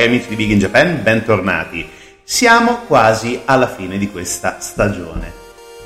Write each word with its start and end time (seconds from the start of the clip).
cari 0.00 0.06
amici 0.06 0.28
di 0.28 0.36
Big 0.36 0.50
in 0.50 0.58
Japan, 0.58 1.02
bentornati. 1.02 1.86
Siamo 2.22 2.84
quasi 2.86 3.42
alla 3.44 3.68
fine 3.68 3.98
di 3.98 4.10
questa 4.10 4.56
stagione. 4.58 5.30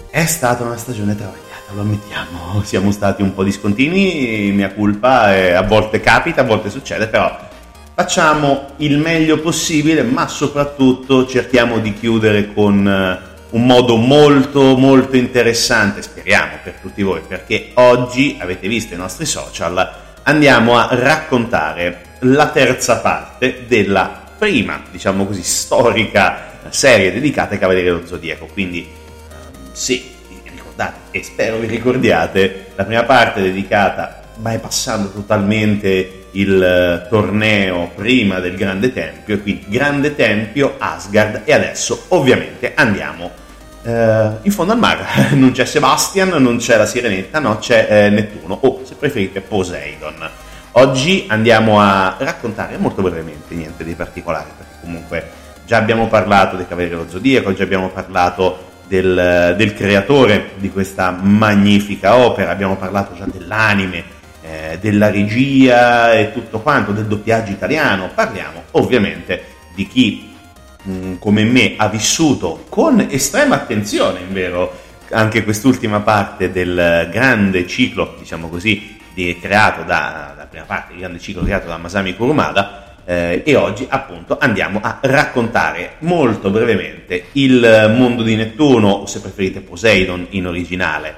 È 0.09 0.25
stata 0.25 0.63
una 0.63 0.77
stagione 0.77 1.17
travagliata, 1.17 1.73
lo 1.73 1.81
ammettiamo. 1.81 2.63
Siamo 2.63 2.93
stati 2.93 3.23
un 3.23 3.35
po' 3.35 3.43
discontinui, 3.43 4.53
mia 4.55 4.73
colpa, 4.73 5.57
a 5.57 5.63
volte 5.63 5.99
capita, 5.99 6.43
a 6.43 6.45
volte 6.45 6.71
succede, 6.71 7.09
però 7.09 7.37
facciamo 7.93 8.69
il 8.77 8.99
meglio 8.99 9.41
possibile, 9.41 10.05
ma 10.05 10.29
soprattutto 10.29 11.27
cerchiamo 11.27 11.81
di 11.81 11.93
chiudere 11.95 12.53
con 12.53 12.87
eh, 12.87 13.19
un 13.51 13.67
modo 13.67 13.97
molto 13.97 14.77
molto 14.77 15.17
interessante, 15.17 16.03
speriamo 16.03 16.59
per 16.63 16.75
tutti 16.75 17.03
voi, 17.03 17.23
perché 17.27 17.71
oggi 17.75 18.39
avete 18.41 18.69
visto 18.69 18.95
i 18.95 18.99
nostri 18.99 19.27
social, 19.27 19.93
andiamo 20.23 20.79
a 20.79 20.89
raccontare 20.93 22.04
la 22.25 22.49
terza 22.49 22.99
parte 22.99 23.65
della 23.67 24.23
prima, 24.39 24.83
diciamo 24.91 25.27
così, 25.27 25.43
storica 25.43 26.53
serie 26.71 27.13
dedicata 27.13 27.55
ai 27.55 27.59
Cavalieri 27.59 27.89
dello 27.89 28.07
Zodiaco. 28.07 28.47
Quindi, 28.47 28.87
ehm, 28.87 29.73
sì, 29.73 30.13
ricordate, 30.45 30.99
e 31.11 31.23
spero 31.23 31.59
vi 31.59 31.67
ricordiate, 31.67 32.67
la 32.75 32.85
prima 32.85 33.05
parte 33.05 33.43
dedicata, 33.43 34.23
bypassando 34.37 35.11
totalmente 35.11 36.23
il 36.33 36.63
eh, 36.63 37.09
torneo 37.09 37.93
prima 37.95 38.41
del 38.41 38.57
Grande 38.57 38.93
Tempio, 38.93 39.35
e 39.35 39.43
quindi 39.43 39.67
Grande 39.69 40.15
Tempio, 40.15 40.75
Asgard, 40.79 41.43
e 41.45 41.53
adesso 41.53 42.07
ovviamente 42.09 42.73
andiamo 42.75 43.31
eh, 43.85 44.31
in 44.43 44.51
fondo 44.51 44.73
al 44.73 44.79
mare. 44.79 45.05
non 45.37 45.53
c'è 45.53 45.65
Sebastian, 45.65 46.31
non 46.31 46.57
c'è 46.57 46.77
la 46.77 46.87
Sirenetta, 46.87 47.39
no, 47.39 47.59
c'è 47.59 47.87
eh, 47.89 48.11
Nettuno, 48.11 48.59
o 48.63 48.81
se 48.85 48.95
preferite 48.95 49.41
Poseidon. 49.41 50.31
Oggi 50.77 51.27
andiamo 51.29 51.79
a 51.79 52.17
raccontare 52.19 52.77
molto 52.79 53.01
brevemente, 53.01 53.55
niente 53.55 53.85
di 53.85 53.95
particolare, 53.95 54.51
perché 54.57 54.75
comunque 54.81 55.31
già 55.65 55.77
abbiamo 55.77 56.09
parlato 56.09 56.57
dei 56.57 56.67
Cavalieri 56.67 57.09
Zodiaco, 57.09 57.53
già 57.53 57.63
abbiamo 57.63 57.91
parlato 57.91 58.73
del, 58.89 59.55
del, 59.57 59.73
creatore 59.73 60.51
di 60.57 60.73
questa 60.73 61.13
magnifica 61.13 62.17
opera, 62.17 62.51
abbiamo 62.51 62.75
parlato 62.75 63.15
già 63.15 63.25
dell'anime, 63.25 64.03
eh, 64.43 64.79
della 64.81 65.13
regia 65.13 66.13
e 66.13 66.33
tutto 66.33 66.59
quanto, 66.59 66.91
del 66.91 67.07
doppiaggio 67.07 67.53
italiano, 67.53 68.11
parliamo 68.13 68.65
ovviamente 68.73 69.45
di 69.77 69.87
chi 69.87 70.35
mm, 70.89 71.15
come 71.21 71.45
me 71.45 71.75
ha 71.77 71.87
vissuto 71.87 72.65
con 72.69 73.07
estrema 73.11 73.55
attenzione, 73.55 74.23
in 74.27 74.33
vero, 74.33 74.77
anche 75.11 75.45
quest'ultima 75.45 76.01
parte 76.01 76.51
del 76.51 77.09
grande 77.13 77.65
ciclo, 77.69 78.17
diciamo 78.19 78.49
così, 78.49 78.94
creato 79.41 79.83
da, 79.83 80.35
la 80.37 80.47
prima 80.47 80.65
parte 80.65 80.93
del 80.93 81.01
grande 81.01 81.19
ciclo 81.19 81.43
creato 81.43 81.69
da 81.69 81.77
Masami 81.77 82.15
Kurumada 82.15 82.97
eh, 83.05 83.43
e 83.45 83.55
oggi 83.55 83.87
appunto 83.89 84.39
andiamo 84.39 84.81
a 84.83 84.99
raccontare 85.03 85.95
molto 86.01 86.51
brevemente 86.51 87.27
il 87.33 87.95
mondo 87.97 88.23
di 88.23 88.35
Nettuno 88.35 88.89
o 88.89 89.07
se 89.07 89.21
preferite 89.21 89.61
Poseidon 89.61 90.27
in 90.31 90.47
originale. 90.47 91.15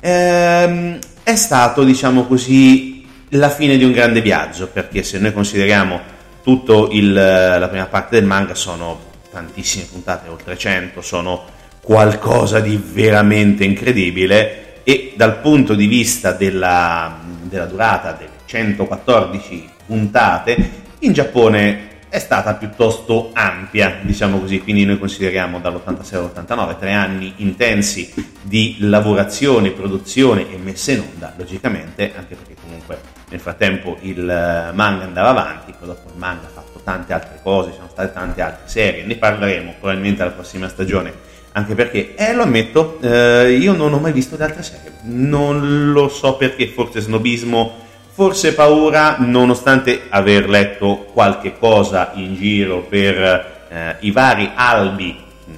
Ehm, 0.00 0.98
è 1.22 1.36
stato 1.36 1.84
diciamo 1.84 2.24
così 2.24 3.06
la 3.30 3.50
fine 3.50 3.76
di 3.76 3.84
un 3.84 3.92
grande 3.92 4.20
viaggio 4.20 4.68
perché 4.68 5.02
se 5.02 5.18
noi 5.18 5.32
consideriamo 5.32 6.16
tutta 6.42 6.72
la 6.72 7.68
prima 7.68 7.86
parte 7.86 8.16
del 8.16 8.24
manga 8.24 8.54
sono 8.54 9.06
tantissime 9.30 9.84
puntate, 9.90 10.28
oltre 10.28 10.56
100, 10.56 11.02
sono 11.02 11.44
qualcosa 11.80 12.60
di 12.60 12.80
veramente 12.82 13.64
incredibile 13.64 14.82
e 14.84 15.12
dal 15.16 15.40
punto 15.40 15.74
di 15.74 15.86
vista 15.86 16.32
della, 16.32 17.18
della 17.48 17.66
durata 17.66 18.12
delle 18.12 18.30
114 18.44 19.68
puntate, 19.86 20.70
in 21.00 21.12
Giappone 21.12 21.86
è 22.08 22.18
stata 22.18 22.54
piuttosto 22.54 23.30
ampia, 23.34 23.98
diciamo 24.00 24.40
così, 24.40 24.60
quindi 24.60 24.84
noi 24.84 24.98
consideriamo 24.98 25.60
dall'86 25.60 26.14
all'89 26.14 26.78
tre 26.78 26.92
anni 26.92 27.34
intensi 27.36 28.12
di 28.40 28.76
lavorazione, 28.80 29.70
produzione 29.72 30.50
e 30.50 30.56
messa 30.56 30.92
in 30.92 31.00
onda, 31.00 31.34
logicamente, 31.36 32.12
anche 32.16 32.34
perché 32.34 32.54
comunque 32.62 32.98
nel 33.28 33.40
frattempo 33.40 33.98
il 34.00 34.24
manga 34.24 35.04
andava 35.04 35.28
avanti, 35.28 35.74
poi 35.78 35.88
dopo 35.88 36.08
il 36.08 36.18
manga 36.18 36.46
ha 36.46 36.50
fatto 36.50 36.80
tante 36.82 37.12
altre 37.12 37.40
cose, 37.42 37.70
ci 37.70 37.76
sono 37.76 37.88
state 37.90 38.12
tante 38.12 38.40
altre 38.40 38.68
serie, 38.68 39.04
ne 39.04 39.16
parleremo 39.16 39.74
probabilmente 39.78 40.22
alla 40.22 40.30
prossima 40.30 40.68
stagione 40.68 41.27
anche 41.52 41.74
perché, 41.74 42.14
eh, 42.14 42.34
lo 42.34 42.42
ammetto, 42.42 42.98
eh, 43.00 43.56
io 43.58 43.72
non 43.72 43.92
ho 43.92 43.98
mai 43.98 44.12
visto 44.12 44.36
le 44.36 44.44
altre 44.44 44.62
serie, 44.62 44.92
non 45.02 45.92
lo 45.92 46.08
so 46.08 46.36
perché, 46.36 46.68
forse 46.68 47.00
snobismo, 47.00 47.86
forse 48.12 48.54
paura, 48.54 49.16
nonostante 49.18 50.02
aver 50.08 50.48
letto 50.48 51.08
qualche 51.12 51.58
cosa 51.58 52.12
in 52.14 52.36
giro 52.36 52.82
per 52.82 53.66
eh, 53.68 53.96
i 54.00 54.10
vari 54.10 54.50
albi 54.54 55.16
mm, 55.16 55.54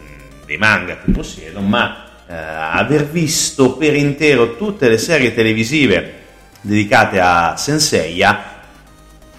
dei 0.47 0.57
manga 0.57 0.99
che 1.05 1.11
possiedo, 1.11 1.61
ma 1.61 2.05
eh, 2.27 2.35
aver 2.35 3.07
visto 3.07 3.77
per 3.77 3.95
intero 3.95 4.57
tutte 4.57 4.89
le 4.89 4.99
serie 4.99 5.35
televisive 5.35 6.19
dedicate 6.61 7.21
a 7.21 7.57
Senseiya, 7.57 8.45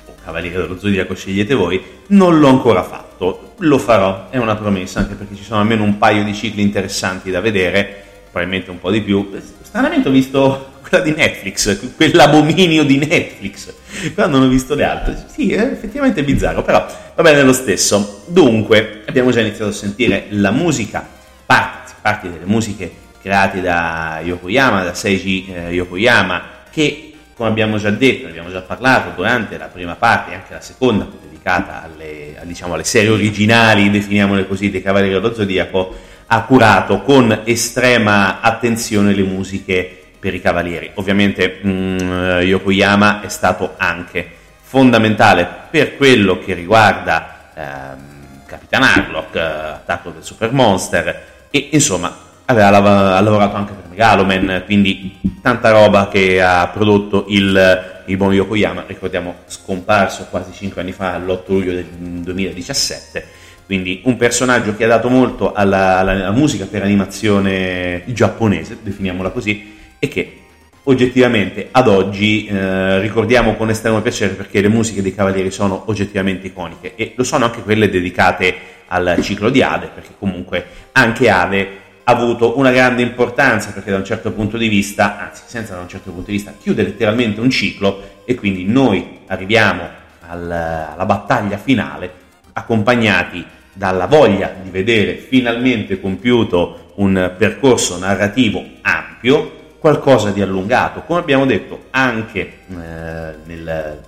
o 0.06 0.16
Cavaliere 0.24 0.62
dello 0.62 0.78
Zodiaco 0.78 1.16
scegliete 1.16 1.54
voi, 1.54 1.82
non 2.08 2.40
l'ho 2.40 2.48
ancora 2.48 2.84
fatto 2.84 3.11
lo 3.58 3.78
farò, 3.78 4.30
è 4.30 4.38
una 4.38 4.56
promessa, 4.56 5.00
anche 5.00 5.14
perché 5.14 5.36
ci 5.36 5.44
sono 5.44 5.60
almeno 5.60 5.84
un 5.84 5.98
paio 5.98 6.24
di 6.24 6.34
cicli 6.34 6.62
interessanti 6.62 7.30
da 7.30 7.40
vedere, 7.40 8.04
probabilmente 8.32 8.72
un 8.72 8.80
po' 8.80 8.90
di 8.90 9.02
più. 9.02 9.30
Stranamente 9.62 10.10
ho 10.10 10.12
visto 10.12 10.72
quella 10.88 11.04
di 11.04 11.12
Netflix, 11.12 11.96
quell'abominio 11.96 12.84
di 12.84 12.98
Netflix, 12.98 13.74
però 14.14 14.28
non 14.28 14.44
ho 14.44 14.48
visto 14.48 14.74
le 14.74 14.84
altre. 14.84 15.26
Sì, 15.28 15.54
è 15.54 15.62
effettivamente 15.62 16.24
bizzarro, 16.24 16.64
però 16.64 16.86
va 17.16 17.24
bene 17.24 17.44
lo 17.44 17.54
stesso. 17.54 18.24
Dunque, 18.28 19.04
abbiamo 19.06 19.32
già 19.32 19.42
iniziato 19.42 19.70
a 19.70 19.74
sentire 19.74 20.26
la 20.30 20.52
musica, 20.52 21.08
parti, 21.46 21.94
parti 22.02 22.30
delle 22.30 22.46
musiche 22.46 23.10
create 23.22 23.62
da 23.62 24.20
Yokoyama, 24.24 24.84
da 24.84 24.96
Seiji 24.96 25.46
eh, 25.48 25.70
Yokoyama, 25.70 26.42
che 26.72 27.14
come 27.36 27.50
abbiamo 27.50 27.78
già 27.78 27.92
detto, 27.92 28.26
ne 28.26 28.30
abbiamo 28.32 28.50
già 28.50 28.62
parlato 28.62 29.12
durante 29.16 29.58
la 29.58 29.68
prima 29.68 29.96
parte 29.96 30.32
e 30.32 30.36
anche 30.36 30.54
la 30.54 30.62
seconda, 30.62 31.06
dedicata 31.42 31.84
alle, 31.84 32.40
diciamo, 32.44 32.76
alle 32.76 32.84
serie 32.84 33.10
originali, 33.10 33.90
definiamole 33.90 34.48
così, 34.48 34.70
dei 34.70 34.82
Cavalieri 34.82 35.14
dello 35.14 35.34
Zodiaco, 35.34 35.96
ha 36.28 36.44
curato 36.44 37.02
con 37.02 37.42
estrema 37.44 38.40
attenzione 38.42 39.14
le 39.14 39.24
musiche 39.24 39.98
per 40.20 40.36
i 40.36 40.42
Cavalieri. 40.42 40.92
Ovviamente 40.96 41.60
mh, 41.62 41.70
mm, 41.70 42.40
Yokoyama 42.42 43.22
è 43.22 43.28
stato 43.28 43.74
anche 43.78 44.38
fondamentale 44.62 45.48
per 45.70 45.98
quello 45.98 46.38
che 46.40 46.54
riguarda 46.54 47.50
ehm, 47.54 48.46
Capitan 48.46 48.84
Harlock, 48.84 49.36
eh, 49.36 49.40
attacco 49.40 50.12
del 50.12 50.24
Super 50.24 50.54
Monster 50.54 51.30
e 51.50 51.70
insomma 51.72 52.16
aveva 52.46 52.70
lav- 52.70 53.22
lavorato 53.22 53.56
anche 53.56 53.74
per 53.74 53.90
Megaloman, 53.90 54.62
quindi 54.66 55.20
tanta 55.42 55.72
roba 55.72 56.08
che 56.08 56.42
ha 56.42 56.68
prodotto 56.68 57.26
il 57.30 58.01
il 58.12 58.18
buon 58.18 58.34
Yokoyama, 58.34 58.84
ricordiamo 58.88 59.36
scomparso 59.46 60.28
quasi 60.30 60.52
5 60.54 60.82
anni 60.82 60.92
fa, 60.92 61.18
l'8 61.18 61.44
luglio 61.48 61.74
del 61.74 61.86
2017, 61.86 63.26
quindi 63.66 64.02
un 64.04 64.18
personaggio 64.18 64.76
che 64.76 64.84
ha 64.84 64.88
dato 64.88 65.10
molto 65.10 65.54
alla, 65.54 66.00
alla, 66.00 66.12
alla 66.12 66.32
musica 66.32 66.66
per 66.66 66.84
animazione 66.84 68.04
giapponese, 68.08 68.78
definiamola 68.82 69.30
così, 69.30 69.78
e 69.98 70.08
che 70.10 70.38
oggettivamente 70.84 71.70
ad 71.72 71.88
oggi 71.88 72.48
eh, 72.48 73.00
ricordiamo 73.00 73.56
con 73.56 73.70
estremo 73.70 74.02
piacere 74.02 74.34
perché 74.34 74.62
le 74.62 74.68
musiche 74.68 75.02
dei 75.02 75.16
Cavalieri 75.16 75.52
sono 75.52 75.84
oggettivamente 75.86 76.48
iconiche 76.48 76.96
e 76.96 77.14
lo 77.16 77.24
sono 77.24 77.46
anche 77.46 77.62
quelle 77.62 77.90
dedicate 77.90 78.56
al 78.88 79.20
ciclo 79.22 79.50
di 79.50 79.62
Ade, 79.62 79.90
perché 79.94 80.12
comunque 80.20 80.66
anche 80.92 81.30
Ade 81.30 81.80
avuto 82.12 82.58
una 82.58 82.72
grande 82.72 83.02
importanza 83.02 83.72
perché 83.72 83.92
da 83.92 83.98
un 83.98 84.06
certo 84.06 84.32
punto 84.32 84.58
di 84.58 84.68
vista, 84.68 85.20
anzi 85.20 85.44
senza 85.46 85.76
da 85.76 85.82
un 85.82 85.88
certo 85.88 86.12
punto 86.12 86.28
di 86.28 86.38
vista, 86.38 86.54
chiude 86.60 86.84
letteralmente 86.84 87.40
un 87.40 87.50
ciclo 87.50 88.20
e 88.26 88.36
quindi 88.36 88.66
noi 88.66 89.20
arriviamo 89.28 89.84
al, 90.28 90.52
alla 90.52 91.06
battaglia 91.06 91.58
finale 91.58 92.12
accompagnati 92.54 93.46
dalla 93.74 94.06
voglia 94.06 94.54
di 94.62 94.70
vedere 94.70 95.16
finalmente 95.16 96.00
compiuto 96.00 96.92
un 96.96 97.34
percorso 97.38 97.98
narrativo 97.98 98.64
ampio, 98.82 99.60
qualcosa 99.80 100.30
di 100.30 100.42
allungato, 100.42 101.02
come 101.02 101.20
abbiamo 101.20 101.46
detto 101.46 101.86
anche 101.90 102.40
eh, 102.40 103.36
nel, 103.46 104.00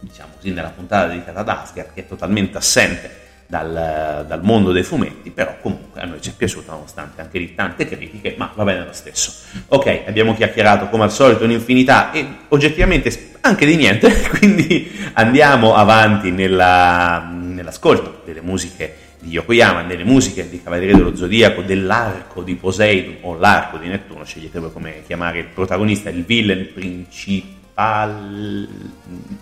diciamo 0.00 0.32
così, 0.36 0.52
nella 0.52 0.72
puntata 0.74 1.08
dedicata 1.08 1.40
ad 1.40 1.48
Asgard, 1.48 1.92
che 1.92 2.00
è 2.00 2.06
totalmente 2.06 2.56
assente 2.56 3.26
dal, 3.50 4.26
dal, 4.28 4.42
mondo 4.42 4.72
dei 4.72 4.82
fumetti, 4.82 5.30
però 5.30 5.56
comunque 5.62 6.02
a 6.02 6.04
noi 6.04 6.20
ci 6.20 6.28
è 6.30 6.32
piaciuto 6.34 6.70
nonostante 6.70 7.22
anche 7.22 7.38
di 7.38 7.54
tante 7.54 7.86
critiche, 7.86 8.34
ma 8.36 8.52
va 8.54 8.62
bene 8.62 8.84
lo 8.84 8.92
stesso. 8.92 9.32
Ok, 9.68 10.02
abbiamo 10.06 10.34
chiacchierato 10.34 10.88
come 10.88 11.04
al 11.04 11.10
solito 11.10 11.44
un'infinità 11.44 12.12
e 12.12 12.26
oggettivamente 12.48 13.36
anche 13.40 13.64
di 13.64 13.76
niente, 13.76 14.12
quindi 14.36 14.92
andiamo 15.14 15.74
avanti 15.74 16.30
nella, 16.30 17.26
nell'ascolto 17.32 18.20
delle 18.26 18.42
musiche 18.42 19.06
di 19.18 19.30
Yokoyama, 19.30 19.84
delle 19.84 20.04
musiche 20.04 20.46
di 20.50 20.62
Cavaliere 20.62 20.94
dello 20.94 21.16
Zodiaco, 21.16 21.62
dell'arco 21.62 22.42
di 22.42 22.54
Poseidon 22.54 23.16
o 23.22 23.34
l'arco 23.34 23.78
di 23.78 23.88
Nettuno, 23.88 24.24
scegliete 24.24 24.58
voi 24.60 24.72
come 24.72 25.02
chiamare 25.06 25.38
il 25.38 25.46
protagonista, 25.46 26.10
il 26.10 26.22
villain 26.22 26.70
principale, 26.70 28.68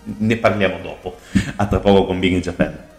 ne 0.04 0.36
parliamo 0.36 0.78
dopo, 0.80 1.18
a 1.56 1.66
tra 1.66 1.80
poco 1.80 2.06
con 2.06 2.20
Big 2.20 2.34
in 2.34 2.40
Japan. 2.40 2.94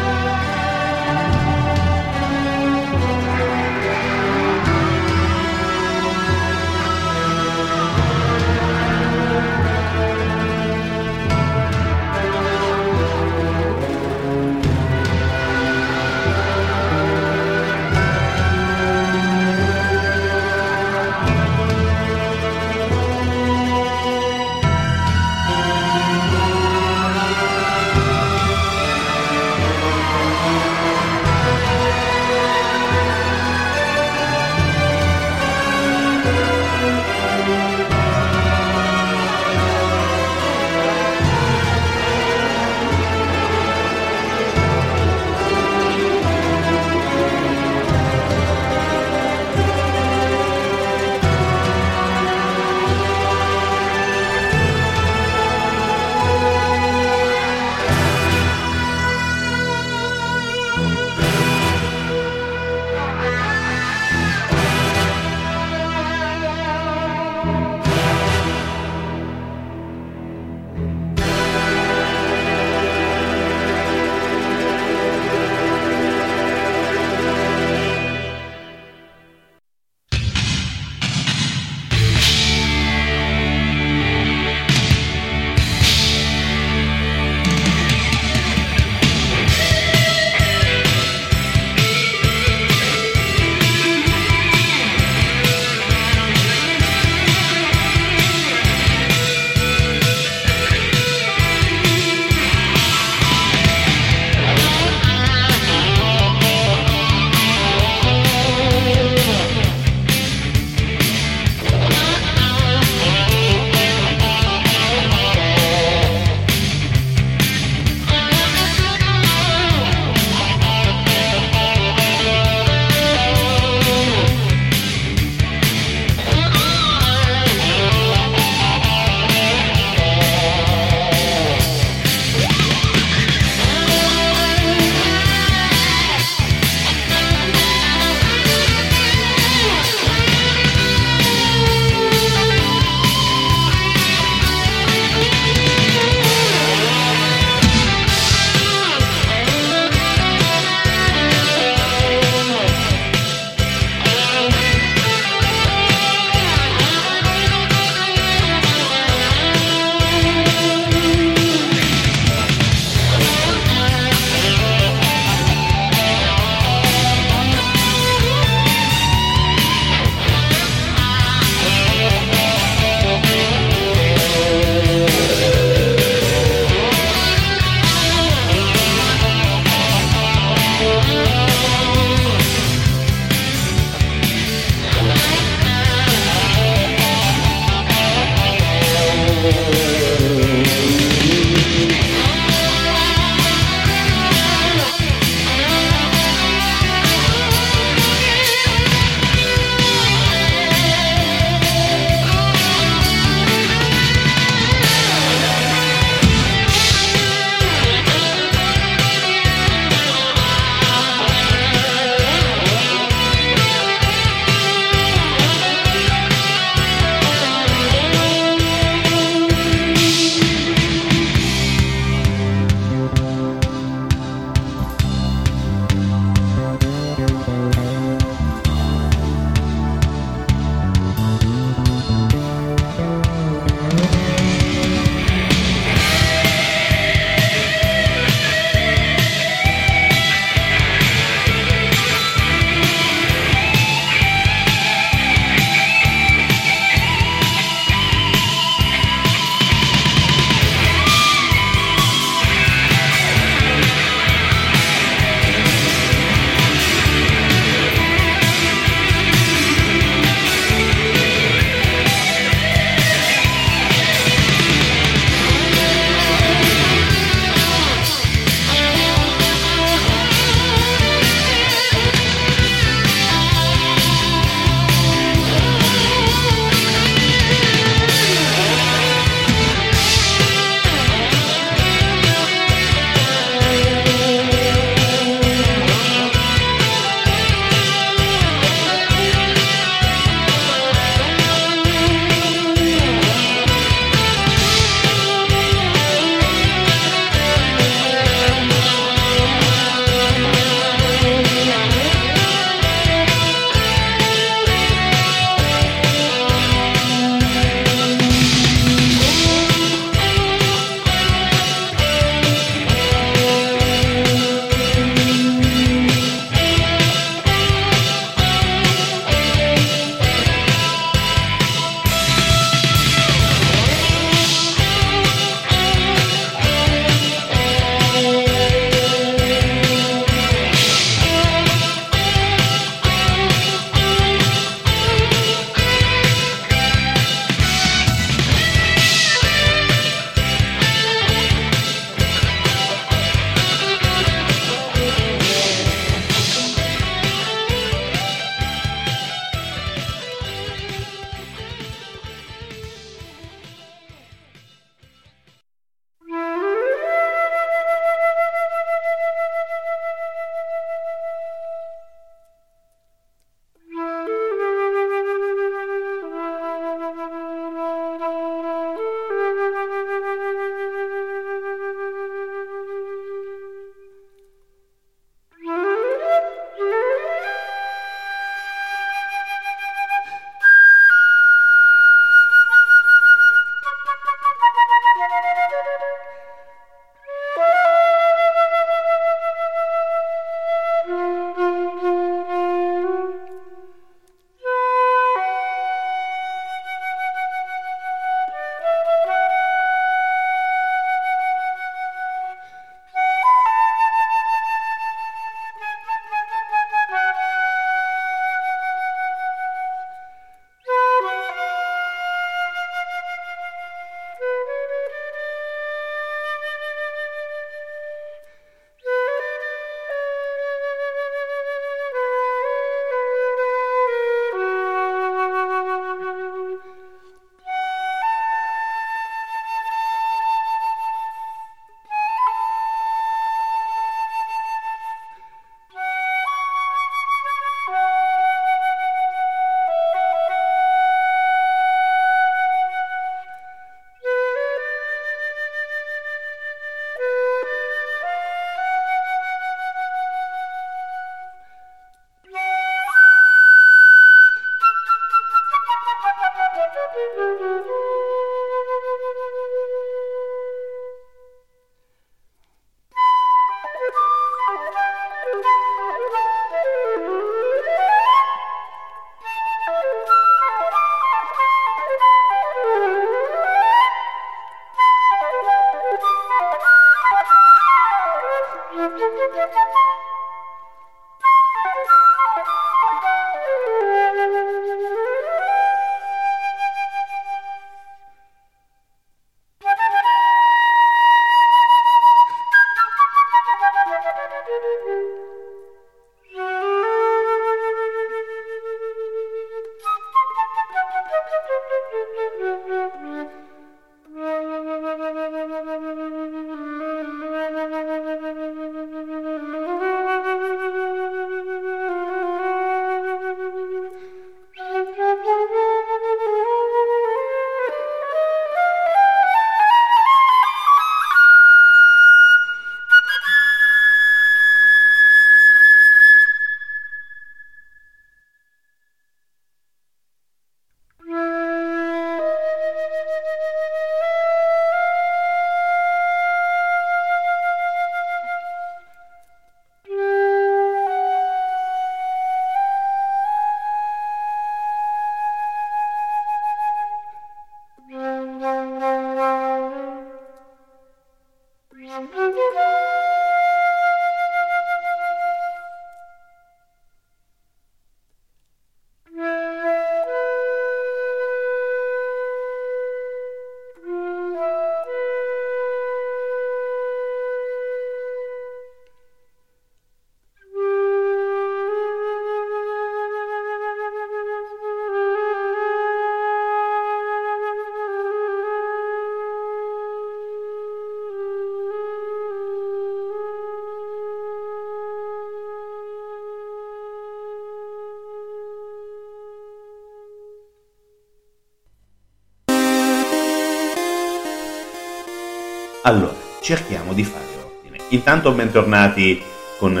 Allora, 596.04 596.34
cerchiamo 596.60 597.12
di 597.12 597.22
fare 597.22 597.44
ordine. 597.64 598.04
Intanto 598.08 598.50
bentornati 598.50 599.40
con 599.78 599.96
eh, 599.96 600.00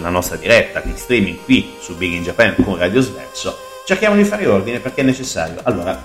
la 0.00 0.08
nostra 0.08 0.36
diretta 0.36 0.80
in 0.82 0.96
streaming 0.96 1.44
qui 1.44 1.74
su 1.78 1.94
Big 1.96 2.12
in 2.12 2.22
Japan 2.22 2.54
con 2.64 2.78
Radio 2.78 3.02
Sverso. 3.02 3.54
Cerchiamo 3.84 4.16
di 4.16 4.24
fare 4.24 4.46
ordine 4.46 4.78
perché 4.78 5.02
è 5.02 5.04
necessario. 5.04 5.60
Allora, 5.64 6.00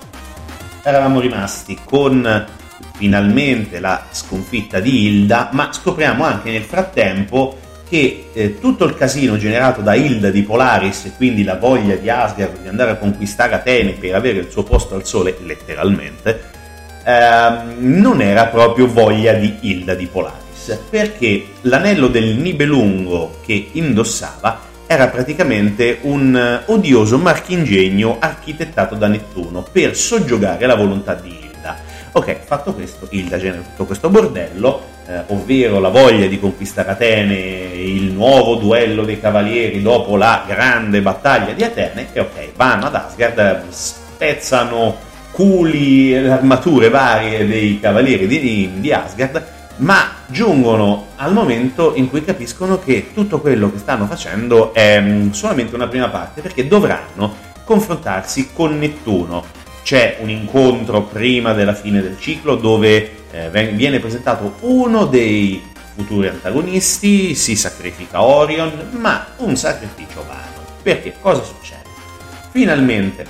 eravamo 0.82 1.18
rimasti 1.18 1.78
con 1.82 2.46
finalmente 2.94 3.80
la 3.80 4.04
sconfitta 4.10 4.80
di 4.80 5.06
Hilda, 5.06 5.48
ma 5.52 5.72
scopriamo 5.72 6.22
anche 6.22 6.50
nel 6.50 6.64
frattempo 6.64 7.58
che 7.88 8.28
eh, 8.34 8.58
tutto 8.60 8.84
il 8.84 8.94
casino 8.94 9.38
generato 9.38 9.80
da 9.80 9.94
Hilda 9.94 10.30
di 10.30 10.42
Polaris 10.42 11.06
e 11.06 11.12
quindi 11.16 11.42
la 11.42 11.56
voglia 11.56 11.94
di 11.96 12.10
Asgard 12.10 12.60
di 12.60 12.68
andare 12.68 12.90
a 12.90 12.96
conquistare 12.96 13.54
Atene 13.54 13.92
per 13.92 14.14
avere 14.14 14.40
il 14.40 14.50
suo 14.50 14.62
posto 14.62 14.94
al 14.94 15.06
sole, 15.06 15.38
letteralmente, 15.40 16.58
ehm, 17.04 17.76
non 17.78 18.20
era 18.20 18.46
proprio 18.46 18.86
voglia 18.86 19.32
di 19.32 19.56
Hilda 19.60 19.94
di 19.94 20.06
Polaris, 20.06 20.78
perché 20.88 21.46
l'anello 21.62 22.08
del 22.08 22.36
Nibelungo 22.36 23.38
che 23.44 23.68
indossava 23.72 24.68
era 24.86 25.06
praticamente 25.08 25.98
un 26.02 26.62
odioso 26.66 27.16
marchingegno 27.16 28.16
architettato 28.18 28.96
da 28.96 29.06
Nettuno 29.06 29.64
per 29.70 29.96
soggiogare 29.96 30.66
la 30.66 30.74
volontà 30.74 31.14
di 31.14 31.28
Hilda. 31.28 31.76
Ok, 32.12 32.40
fatto 32.44 32.74
questo, 32.74 33.06
Hilda 33.08 33.38
genera 33.38 33.62
tutto 33.62 33.84
questo 33.84 34.10
bordello, 34.10 34.82
eh, 35.06 35.22
ovvero 35.28 35.78
la 35.78 35.90
voglia 35.90 36.26
di 36.26 36.40
conquistare 36.40 36.90
Atene, 36.90 37.36
il 37.36 38.10
nuovo 38.10 38.56
duello 38.56 39.04
dei 39.04 39.20
cavalieri 39.20 39.80
dopo 39.80 40.16
la 40.16 40.42
grande 40.44 41.00
battaglia 41.02 41.52
di 41.52 41.62
Atene, 41.62 42.08
e 42.12 42.18
ok, 42.18 42.50
vanno 42.56 42.86
ad 42.86 42.96
Asgard, 42.96 43.62
spezzano 43.68 44.96
culi, 45.40 46.14
armature 46.14 46.90
varie 46.90 47.46
dei 47.46 47.80
cavalieri 47.80 48.26
di, 48.26 48.72
di 48.74 48.92
Asgard, 48.92 49.42
ma 49.76 50.16
giungono 50.26 51.06
al 51.16 51.32
momento 51.32 51.94
in 51.94 52.10
cui 52.10 52.22
capiscono 52.22 52.78
che 52.78 53.12
tutto 53.14 53.40
quello 53.40 53.72
che 53.72 53.78
stanno 53.78 54.04
facendo 54.04 54.74
è 54.74 55.00
mm, 55.00 55.30
solamente 55.30 55.74
una 55.74 55.88
prima 55.88 56.10
parte, 56.10 56.42
perché 56.42 56.68
dovranno 56.68 57.34
confrontarsi 57.64 58.50
con 58.52 58.78
Nettuno. 58.78 59.42
C'è 59.82 60.18
un 60.20 60.28
incontro 60.28 61.04
prima 61.04 61.54
della 61.54 61.72
fine 61.72 62.02
del 62.02 62.18
ciclo 62.20 62.56
dove 62.56 63.10
eh, 63.30 63.70
viene 63.72 63.98
presentato 63.98 64.56
uno 64.60 65.06
dei 65.06 65.62
futuri 65.94 66.28
antagonisti, 66.28 67.34
si 67.34 67.56
sacrifica 67.56 68.20
Orion, 68.20 68.88
ma 68.90 69.28
un 69.38 69.56
sacrificio 69.56 70.22
vano. 70.28 70.66
Perché 70.82 71.14
cosa 71.18 71.42
succede? 71.42 71.88
Finalmente, 72.50 73.24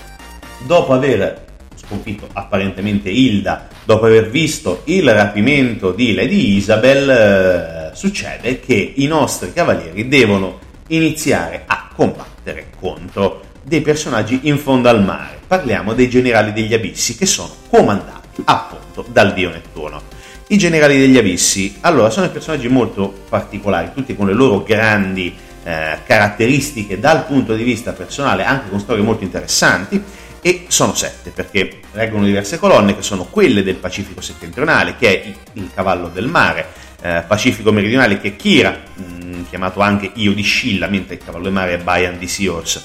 dopo 0.67 0.93
aver 0.93 1.49
sconfitto 1.91 2.29
apparentemente 2.33 3.11
Hilda, 3.11 3.67
dopo 3.85 4.07
aver 4.07 4.31
visto 4.31 4.83
il 4.85 5.13
rapimento 5.13 5.91
di 5.91 6.15
Lady 6.15 6.55
Isabel, 6.57 7.11
eh, 7.11 7.97
succede 7.97 8.61
che 8.61 8.93
i 8.97 9.07
nostri 9.07 9.53
cavalieri 9.53 10.07
devono 10.07 10.61
iniziare 10.89 11.65
a 11.67 11.89
combattere 11.93 12.67
contro 12.79 13.43
dei 13.65 13.81
personaggi 13.81 14.41
in 14.43 14.59
fondo 14.59 14.89
al 14.89 15.03
mare. 15.03 15.39
Parliamo 15.47 15.93
dei 15.93 16.09
generali 16.09 16.53
degli 16.53 16.73
abissi 16.73 17.17
che 17.17 17.27
sono 17.27 17.51
comandati 17.69 18.43
appunto 18.45 19.05
dal 19.11 19.35
dio 19.35 19.51
Nettuno. 19.51 20.01
I 20.47 20.59
generali 20.59 20.99
degli 20.99 21.19
abissi, 21.19 21.77
allora, 21.81 22.11
sono 22.11 22.29
personaggi 22.31 22.69
molto 22.69 23.13
particolari, 23.29 23.91
tutti 23.95 24.17
con 24.17 24.27
le 24.27 24.33
loro 24.33 24.63
grandi 24.63 25.33
eh, 25.63 25.99
caratteristiche 26.05 26.99
dal 26.99 27.27
punto 27.27 27.55
di 27.55 27.63
vista 27.63 27.93
personale, 27.93 28.45
anche 28.45 28.71
con 28.71 28.81
storie 28.81 29.03
molto 29.03 29.23
interessanti 29.23 30.03
e 30.43 30.67
sono 30.69 30.95
sette 30.95 31.31
perché 31.31 31.81
reggono 31.93 32.25
diverse 32.25 32.59
colonne 32.59 32.97
che 32.97 33.03
sono 33.03 33.25
quelle 33.25 33.63
del 33.63 33.77
Pacifico 33.77 34.21
settentrionale 34.21 34.97
che 34.97 35.23
è 35.23 35.33
il 35.55 35.71
cavallo 35.75 36.09
del 36.09 36.27
mare, 36.27 36.67
eh, 37.03 37.25
Pacifico 37.27 37.73
meridionale 37.73 38.21
che 38.21 38.29
è 38.29 38.37
Kira, 38.37 38.79
mh, 38.95 39.03
mm, 39.03 39.43
chiamato 39.49 39.81
anche 39.81 40.11
Io 40.15 40.33
di 40.33 40.43
Scilla, 40.43 40.87
mentre 40.87 41.15
il 41.15 41.25
cavallo 41.25 41.45
del 41.45 41.53
mare 41.53 41.75
è 41.75 41.79
Bayan 41.79 42.19
di 42.19 42.27
Seahorse. 42.27 42.83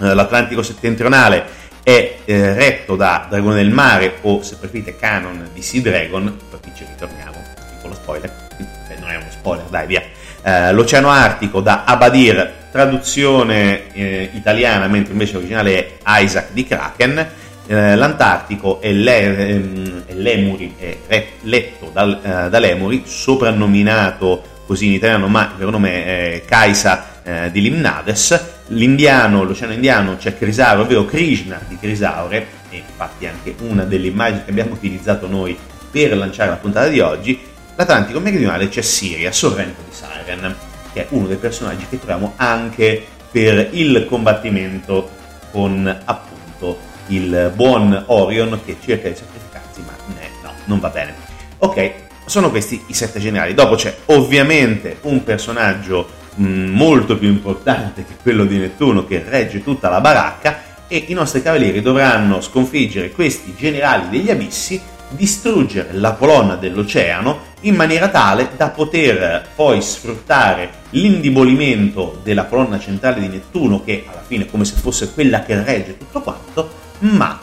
Eh, 0.00 0.14
L'Atlantico 0.14 0.62
settentrionale 0.62 1.60
è 1.82 2.18
eh, 2.24 2.54
retto 2.54 2.96
da 2.96 3.26
Dragone 3.28 3.56
del 3.56 3.70
Mare 3.70 4.18
o 4.22 4.42
se 4.42 4.56
preferite 4.56 4.96
Canon 4.96 5.50
di 5.52 5.62
Sea 5.62 5.80
Dragon, 5.80 6.36
qui 6.60 6.72
ci 6.76 6.84
ritorniamo, 6.88 7.42
piccolo 7.74 7.94
spoiler, 7.94 8.48
eh, 8.88 8.96
non 9.00 9.10
è 9.10 9.16
uno 9.16 9.30
spoiler, 9.30 9.66
dai 9.66 9.86
via. 9.86 10.02
Eh, 10.42 10.72
L'Oceano 10.72 11.08
Artico 11.08 11.60
da 11.60 11.84
Abadir 11.84 12.60
traduzione 12.72 13.92
eh, 13.92 14.30
italiana, 14.32 14.88
mentre 14.88 15.12
invece 15.12 15.34
l'originale 15.34 15.76
è 15.76 16.20
Isaac 16.22 16.52
di 16.52 16.66
Kraken. 16.66 17.28
Eh, 17.66 17.94
L'Antartico 17.94 18.80
è, 18.80 18.90
le, 18.92 19.36
ehm, 19.36 20.02
è 20.06 20.14
l'Emuri, 20.14 20.74
è 21.06 21.26
letto 21.42 21.90
dal, 21.92 22.18
eh, 22.22 22.50
da 22.50 22.58
Lemuri, 22.58 23.02
soprannominato 23.04 24.42
così 24.66 24.86
in 24.86 24.92
italiano, 24.94 25.28
ma 25.28 25.42
il 25.52 25.58
vero 25.58 25.70
nome 25.70 26.04
è 26.04 26.42
Kaisa 26.46 27.20
eh, 27.22 27.50
di 27.52 27.60
Limnades. 27.60 28.50
L'indiano, 28.68 29.44
l'oceano 29.44 29.74
indiano 29.74 30.16
c'è 30.16 30.36
Crisaure, 30.36 30.82
ovvero 30.82 31.04
Krishna 31.04 31.60
di 31.68 31.76
Crisaure, 31.78 32.46
e 32.70 32.76
infatti 32.76 33.26
anche 33.26 33.54
una 33.60 33.84
delle 33.84 34.06
immagini 34.06 34.44
che 34.44 34.50
abbiamo 34.50 34.72
utilizzato 34.72 35.28
noi 35.28 35.56
per 35.90 36.16
lanciare 36.16 36.50
la 36.50 36.56
puntata 36.56 36.88
di 36.88 37.00
oggi. 37.00 37.38
L'Atlantico 37.76 38.20
meridionale 38.20 38.68
c'è 38.68 38.82
Siria, 38.82 39.32
Sorrento 39.32 39.80
di 39.88 39.94
Siren 39.94 40.56
che 40.92 41.02
è 41.02 41.06
uno 41.10 41.26
dei 41.26 41.36
personaggi 41.36 41.86
che 41.88 41.98
troviamo 41.98 42.34
anche 42.36 43.04
per 43.30 43.70
il 43.72 44.04
combattimento 44.06 45.08
con 45.50 45.86
appunto 46.04 46.78
il 47.06 47.50
buon 47.54 48.04
Orion 48.06 48.60
che 48.64 48.76
cerca 48.82 49.08
di 49.08 49.14
sacrificarsi, 49.14 49.82
ma 49.86 49.92
eh, 50.20 50.28
no, 50.42 50.52
non 50.66 50.78
va 50.78 50.88
bene. 50.90 51.14
Ok, 51.58 51.92
sono 52.26 52.50
questi 52.50 52.82
i 52.86 52.94
sette 52.94 53.20
generali. 53.20 53.54
Dopo 53.54 53.74
c'è 53.74 53.94
ovviamente 54.06 54.98
un 55.02 55.24
personaggio 55.24 56.08
mh, 56.34 56.44
molto 56.44 57.16
più 57.16 57.28
importante 57.28 58.04
che 58.04 58.16
quello 58.20 58.44
di 58.44 58.58
Nettuno 58.58 59.06
che 59.06 59.24
regge 59.26 59.62
tutta 59.62 59.88
la 59.88 60.00
baracca 60.00 60.70
e 60.88 61.04
i 61.08 61.14
nostri 61.14 61.42
cavalieri 61.42 61.80
dovranno 61.80 62.42
sconfiggere 62.42 63.10
questi 63.10 63.54
generali 63.56 64.10
degli 64.10 64.30
abissi 64.30 64.80
distruggere 65.14 65.92
la 65.92 66.12
colonna 66.12 66.56
dell'oceano 66.56 67.50
in 67.60 67.74
maniera 67.74 68.08
tale 68.08 68.50
da 68.56 68.70
poter 68.70 69.48
poi 69.54 69.80
sfruttare 69.80 70.70
l'indibolimento 70.90 72.20
della 72.22 72.44
colonna 72.44 72.78
centrale 72.78 73.20
di 73.20 73.28
Nettuno, 73.28 73.82
che 73.84 74.04
alla 74.10 74.22
fine 74.26 74.44
è 74.44 74.50
come 74.50 74.64
se 74.64 74.74
fosse 74.74 75.12
quella 75.12 75.42
che 75.42 75.62
regge 75.62 75.96
tutto 75.98 76.20
quanto, 76.20 76.70
ma 77.00 77.40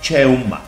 c'è 0.00 0.22
un 0.24 0.42
ma. 0.46 0.60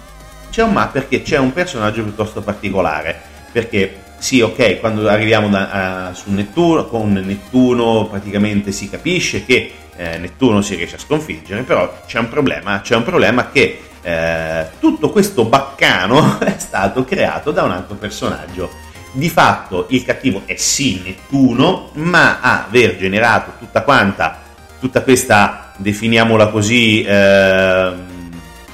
C'è 0.50 0.62
un 0.62 0.72
ma 0.72 0.88
perché 0.88 1.22
c'è 1.22 1.38
un 1.38 1.52
personaggio 1.52 2.02
piuttosto 2.02 2.40
particolare, 2.40 3.18
perché 3.52 4.08
sì, 4.18 4.40
ok, 4.40 4.80
quando 4.80 5.08
arriviamo 5.08 5.48
da, 5.48 6.10
uh, 6.10 6.14
su 6.14 6.30
Nettuno, 6.30 6.86
con 6.86 7.12
Nettuno 7.12 8.06
praticamente 8.06 8.70
si 8.70 8.90
capisce 8.90 9.46
che 9.46 9.72
eh, 9.96 10.18
Nettuno 10.18 10.60
si 10.62 10.74
riesce 10.74 10.96
a 10.96 10.98
sconfiggere, 10.98 11.62
però 11.62 12.00
c'è 12.06 12.18
un 12.18 12.28
problema, 12.28 12.80
c'è 12.80 12.96
un 12.96 13.02
problema 13.02 13.50
che 13.50 13.80
eh, 14.02 14.66
tutto 14.78 15.10
questo 15.10 15.44
baccano 15.44 16.38
è 16.40 16.56
stato 16.58 17.04
creato 17.04 17.50
da 17.50 17.62
un 17.62 17.72
altro 17.72 17.96
personaggio. 17.96 18.88
Di 19.12 19.28
fatto 19.28 19.86
il 19.90 20.04
cattivo 20.04 20.42
è 20.44 20.54
sì 20.54 21.02
Nettuno, 21.04 21.90
ma 21.94 22.40
a 22.40 22.66
aver 22.66 22.96
generato 22.96 23.52
tutta 23.58 23.82
quanta, 23.82 24.40
tutta 24.78 25.02
questa, 25.02 25.72
definiamola 25.76 26.46
così, 26.48 27.02
eh, 27.02 27.92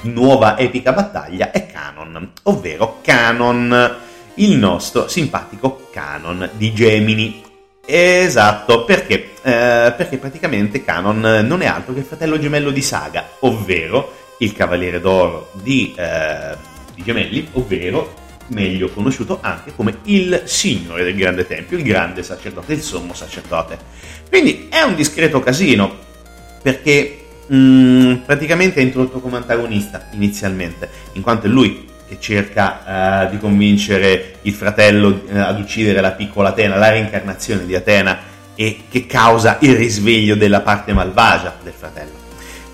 nuova 0.01 0.57
epica 0.57 0.93
battaglia 0.93 1.49
è 1.51 1.65
Canon, 1.65 2.31
ovvero 2.43 2.99
Canon, 3.01 3.95
il 4.35 4.57
nostro 4.57 5.07
simpatico 5.07 5.87
Canon 5.91 6.49
di 6.53 6.71
Gemini. 6.71 7.43
Esatto, 7.83 8.83
perché? 8.83 9.31
Eh, 9.41 9.93
perché 9.95 10.17
praticamente 10.17 10.83
Canon 10.83 11.45
non 11.47 11.61
è 11.61 11.65
altro 11.65 11.93
che 11.93 11.99
il 11.99 12.05
fratello 12.05 12.37
gemello 12.37 12.69
di 12.69 12.81
Saga, 12.81 13.25
ovvero 13.39 14.26
il 14.39 14.53
Cavaliere 14.53 14.99
d'Oro 14.99 15.51
di, 15.53 15.93
eh, 15.97 16.55
di 16.93 17.03
Gemelli, 17.03 17.47
ovvero 17.53 18.25
meglio 18.47 18.89
conosciuto 18.89 19.39
anche 19.41 19.73
come 19.75 19.99
il 20.03 20.43
Signore 20.45 21.03
del 21.03 21.15
Grande 21.15 21.45
Tempio, 21.45 21.77
il 21.77 21.83
grande 21.83 22.23
sacerdote, 22.23 22.73
il 22.73 22.81
sommo 22.81 23.13
sacerdote. 23.13 23.77
Quindi 24.29 24.67
è 24.69 24.81
un 24.81 24.95
discreto 24.95 25.39
casino, 25.39 25.93
perché 26.61 27.25
mh, 27.47 27.55
mm, 27.55 28.13
praticamente 28.25 28.79
è 28.79 28.83
introdotto 28.83 29.19
come 29.19 29.37
antagonista 29.37 30.07
inizialmente, 30.11 30.89
in 31.13 31.21
quanto 31.21 31.47
è 31.47 31.49
lui 31.49 31.85
che 32.07 32.17
cerca 32.19 33.25
uh, 33.25 33.29
di 33.29 33.37
convincere 33.37 34.35
il 34.43 34.53
fratello 34.53 35.09
uh, 35.09 35.37
ad 35.39 35.59
uccidere 35.59 35.99
la 35.99 36.11
piccola 36.11 36.49
Atena, 36.49 36.77
la 36.77 36.89
reincarnazione 36.89 37.65
di 37.65 37.75
Atena, 37.75 38.35
e 38.55 38.83
che 38.89 39.05
causa 39.05 39.57
il 39.61 39.75
risveglio 39.75 40.35
della 40.35 40.61
parte 40.61 40.93
malvagia 40.93 41.55
del 41.61 41.73
fratello. 41.77 42.25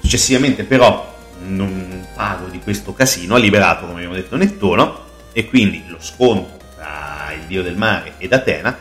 Successivamente 0.02 0.64
però 0.64 1.13
non 1.46 2.08
pago 2.14 2.48
di 2.48 2.60
questo 2.60 2.94
casino 2.94 3.36
ha 3.36 3.40
liberato, 3.40 3.86
come 3.86 4.00
abbiamo 4.00 4.16
detto, 4.16 4.36
Nettuno 4.36 5.06
e 5.32 5.48
quindi 5.48 5.84
lo 5.88 5.98
scontro 6.00 6.58
tra 6.76 7.32
il 7.34 7.46
dio 7.48 7.64
del 7.64 7.76
mare 7.76 8.14
ed 8.18 8.34
Atena. 8.34 8.78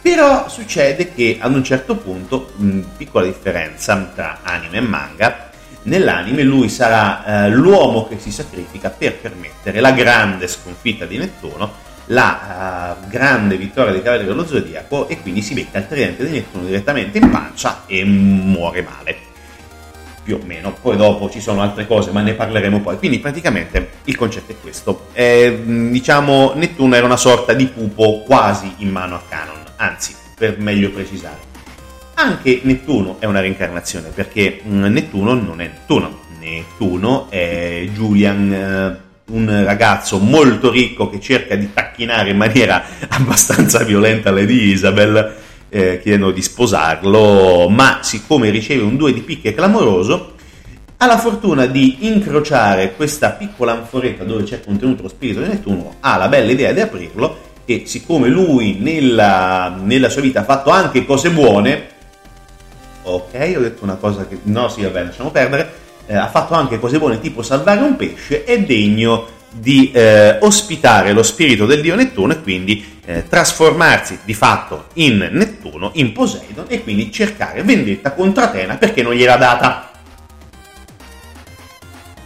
Però 0.00 0.48
succede 0.48 1.12
che 1.14 1.38
ad 1.40 1.54
un 1.54 1.62
certo 1.62 1.96
punto, 1.96 2.52
piccola 2.96 3.24
differenza 3.24 4.10
tra 4.14 4.38
anime 4.42 4.78
e 4.78 4.80
manga, 4.80 5.50
nell'anime 5.84 6.42
lui 6.42 6.68
sarà 6.68 7.46
eh, 7.46 7.50
l'uomo 7.50 8.08
che 8.08 8.18
si 8.18 8.32
sacrifica 8.32 8.90
per 8.90 9.16
permettere 9.16 9.80
la 9.80 9.92
grande 9.92 10.48
sconfitta 10.48 11.06
di 11.06 11.18
Nettuno 11.18 11.90
la 12.06 12.96
uh, 12.98 13.08
grande 13.08 13.56
vittoria 13.56 13.92
dei 13.92 14.02
Cavalieri 14.02 14.28
dello 14.28 14.46
Zodiaco 14.46 15.08
e 15.08 15.20
quindi 15.20 15.42
si 15.42 15.54
becca 15.54 15.78
il 15.78 15.86
tridente 15.86 16.24
di 16.24 16.32
Nettuno 16.32 16.64
direttamente 16.64 17.18
in 17.18 17.30
pancia 17.30 17.82
e 17.86 18.04
muore 18.04 18.82
male. 18.82 19.11
Più 20.22 20.38
o 20.40 20.46
meno, 20.46 20.72
poi 20.80 20.96
dopo 20.96 21.28
ci 21.28 21.40
sono 21.40 21.62
altre 21.62 21.86
cose, 21.86 22.12
ma 22.12 22.20
ne 22.20 22.34
parleremo 22.34 22.80
poi. 22.80 22.96
Quindi 22.96 23.18
praticamente 23.18 23.90
il 24.04 24.16
concetto 24.16 24.52
è 24.52 24.56
questo. 24.60 25.08
Eh, 25.12 25.62
diciamo, 25.90 26.52
Nettuno 26.54 26.94
era 26.94 27.06
una 27.06 27.16
sorta 27.16 27.52
di 27.52 27.66
pupo 27.66 28.22
quasi 28.22 28.72
in 28.78 28.90
mano 28.90 29.16
a 29.16 29.22
Canon, 29.28 29.62
anzi, 29.76 30.14
per 30.36 30.58
meglio 30.58 30.90
precisare. 30.90 31.50
Anche 32.14 32.60
Nettuno 32.62 33.16
è 33.18 33.24
una 33.24 33.40
reincarnazione, 33.40 34.10
perché 34.10 34.60
mm, 34.64 34.84
Nettuno 34.84 35.34
non 35.34 35.60
è 35.60 35.66
Nettuno. 35.66 36.20
Nettuno 36.38 37.30
è 37.30 37.86
Julian 37.92 38.52
eh, 38.52 39.10
un 39.32 39.64
ragazzo 39.64 40.18
molto 40.18 40.70
ricco 40.70 41.08
che 41.08 41.20
cerca 41.20 41.54
di 41.54 41.72
tacchinare 41.72 42.30
in 42.30 42.36
maniera 42.36 42.82
abbastanza 43.08 43.84
violenta 43.84 44.30
Lady 44.30 44.70
Isabel 44.70 45.36
eh, 45.74 46.00
chiedendo 46.02 46.30
di 46.32 46.42
sposarlo, 46.42 47.66
ma 47.70 48.00
siccome 48.02 48.50
riceve 48.50 48.82
un 48.82 48.98
2 48.98 49.14
di 49.14 49.20
picche 49.20 49.54
clamoroso, 49.54 50.34
ha 50.98 51.06
la 51.06 51.16
fortuna 51.16 51.64
di 51.64 52.06
incrociare 52.06 52.92
questa 52.94 53.30
piccola 53.30 53.72
anforetta 53.72 54.22
dove 54.22 54.42
c'è 54.42 54.60
contenuto 54.60 55.02
lo 55.02 55.08
spirito 55.08 55.40
di 55.40 55.48
Nettuno, 55.48 55.96
ha 56.00 56.18
la 56.18 56.28
bella 56.28 56.52
idea 56.52 56.72
di 56.72 56.80
aprirlo 56.80 57.50
e 57.64 57.84
siccome 57.86 58.28
lui 58.28 58.76
nella, 58.80 59.74
nella 59.82 60.10
sua 60.10 60.20
vita 60.20 60.40
ha 60.40 60.44
fatto 60.44 60.68
anche 60.68 61.06
cose 61.06 61.30
buone, 61.30 61.86
ok, 63.04 63.54
ho 63.56 63.60
detto 63.60 63.82
una 63.82 63.96
cosa 63.96 64.26
che 64.28 64.40
no, 64.42 64.68
sì, 64.68 64.82
vabbè, 64.82 65.04
lasciamo 65.04 65.30
perdere, 65.30 65.72
eh, 66.04 66.14
ha 66.14 66.28
fatto 66.28 66.52
anche 66.52 66.78
cose 66.78 66.98
buone 66.98 67.18
tipo 67.18 67.40
salvare 67.40 67.80
un 67.80 67.96
pesce, 67.96 68.44
è 68.44 68.60
degno 68.60 69.40
di 69.52 69.90
eh, 69.92 70.38
ospitare 70.40 71.12
lo 71.12 71.22
spirito 71.22 71.66
del 71.66 71.80
dio 71.80 71.94
Nettuno 71.94 72.32
e 72.32 72.40
quindi 72.40 73.00
eh, 73.04 73.28
trasformarsi 73.28 74.20
di 74.24 74.34
fatto 74.34 74.86
in 74.94 75.28
Nettuno, 75.32 75.90
in 75.94 76.12
Poseidon 76.12 76.66
e 76.68 76.82
quindi 76.82 77.12
cercare 77.12 77.62
vendetta 77.62 78.12
contro 78.12 78.44
Atena 78.44 78.76
perché 78.76 79.02
non 79.02 79.14
gliela 79.14 79.36
data. 79.36 79.90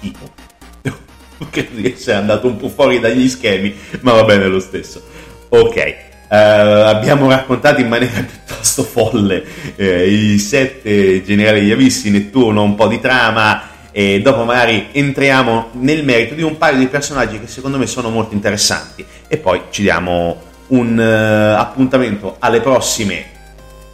Tipo. 0.01 0.35
Credo 1.51 1.75
di 1.75 1.93
essere 1.93 2.19
andato 2.19 2.47
un 2.47 2.57
po' 2.57 2.69
fuori 2.69 3.01
dagli 3.01 3.29
schemi, 3.29 3.75
ma 4.01 4.13
va 4.13 4.25
bene 4.25 4.47
lo 4.47 4.61
stesso. 4.61 5.05
Ok. 5.49 6.05
Uh, 6.29 6.35
abbiamo 6.35 7.29
raccontato 7.29 7.81
in 7.81 7.87
maniera 7.87 8.19
piuttosto 8.27 8.83
folle 8.83 9.45
eh, 9.77 10.09
i 10.09 10.39
sette 10.41 11.23
generali 11.23 11.61
degli 11.61 11.71
abissi, 11.71 12.11
Nettuno, 12.11 12.63
un 12.63 12.75
po' 12.75 12.89
di 12.89 12.99
trama 12.99 13.75
e 13.99 14.21
dopo 14.21 14.45
magari 14.45 14.89
entriamo 14.93 15.71
nel 15.73 16.05
merito 16.05 16.35
di 16.35 16.43
un 16.43 16.59
paio 16.59 16.77
di 16.77 16.87
personaggi 16.87 17.41
che 17.41 17.47
secondo 17.47 17.79
me 17.79 17.87
sono 17.87 18.11
molto 18.11 18.35
interessanti 18.35 19.03
e 19.27 19.39
poi 19.39 19.63
ci 19.71 19.81
diamo 19.81 20.43
un 20.67 20.99
uh, 20.99 21.59
appuntamento 21.59 22.37
alle 22.39 22.61
prossime 22.61 23.25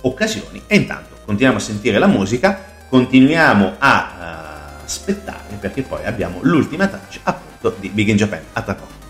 occasioni 0.01 0.61
e 0.67 0.75
intanto 0.75 1.19
continuiamo 1.25 1.59
a 1.59 1.61
sentire 1.61 2.01
la 2.01 2.09
musica, 2.09 2.65
continuiamo 2.89 3.75
a 3.79 4.81
uh, 4.81 4.85
aspettare 4.85 5.57
perché 5.61 5.83
poi 5.83 6.05
abbiamo 6.05 6.41
l'ultima 6.43 6.89
traccia 6.89 7.21
appunto 7.23 7.77
di 7.79 7.89
Big 7.89 8.09
in 8.09 8.17
Japan. 8.17 8.41
A 8.55 8.63
tra 8.63 8.75
poco. 8.75 9.02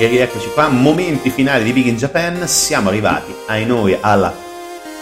E 0.00 0.06
rieccoci 0.06 0.48
qua, 0.54 0.68
momenti 0.68 1.28
finali 1.28 1.62
di 1.62 1.74
Big 1.74 1.84
in 1.84 1.98
Japan, 1.98 2.48
siamo 2.48 2.88
arrivati 2.88 3.34
ai 3.48 3.66
noi 3.66 3.94
alla 4.00 4.34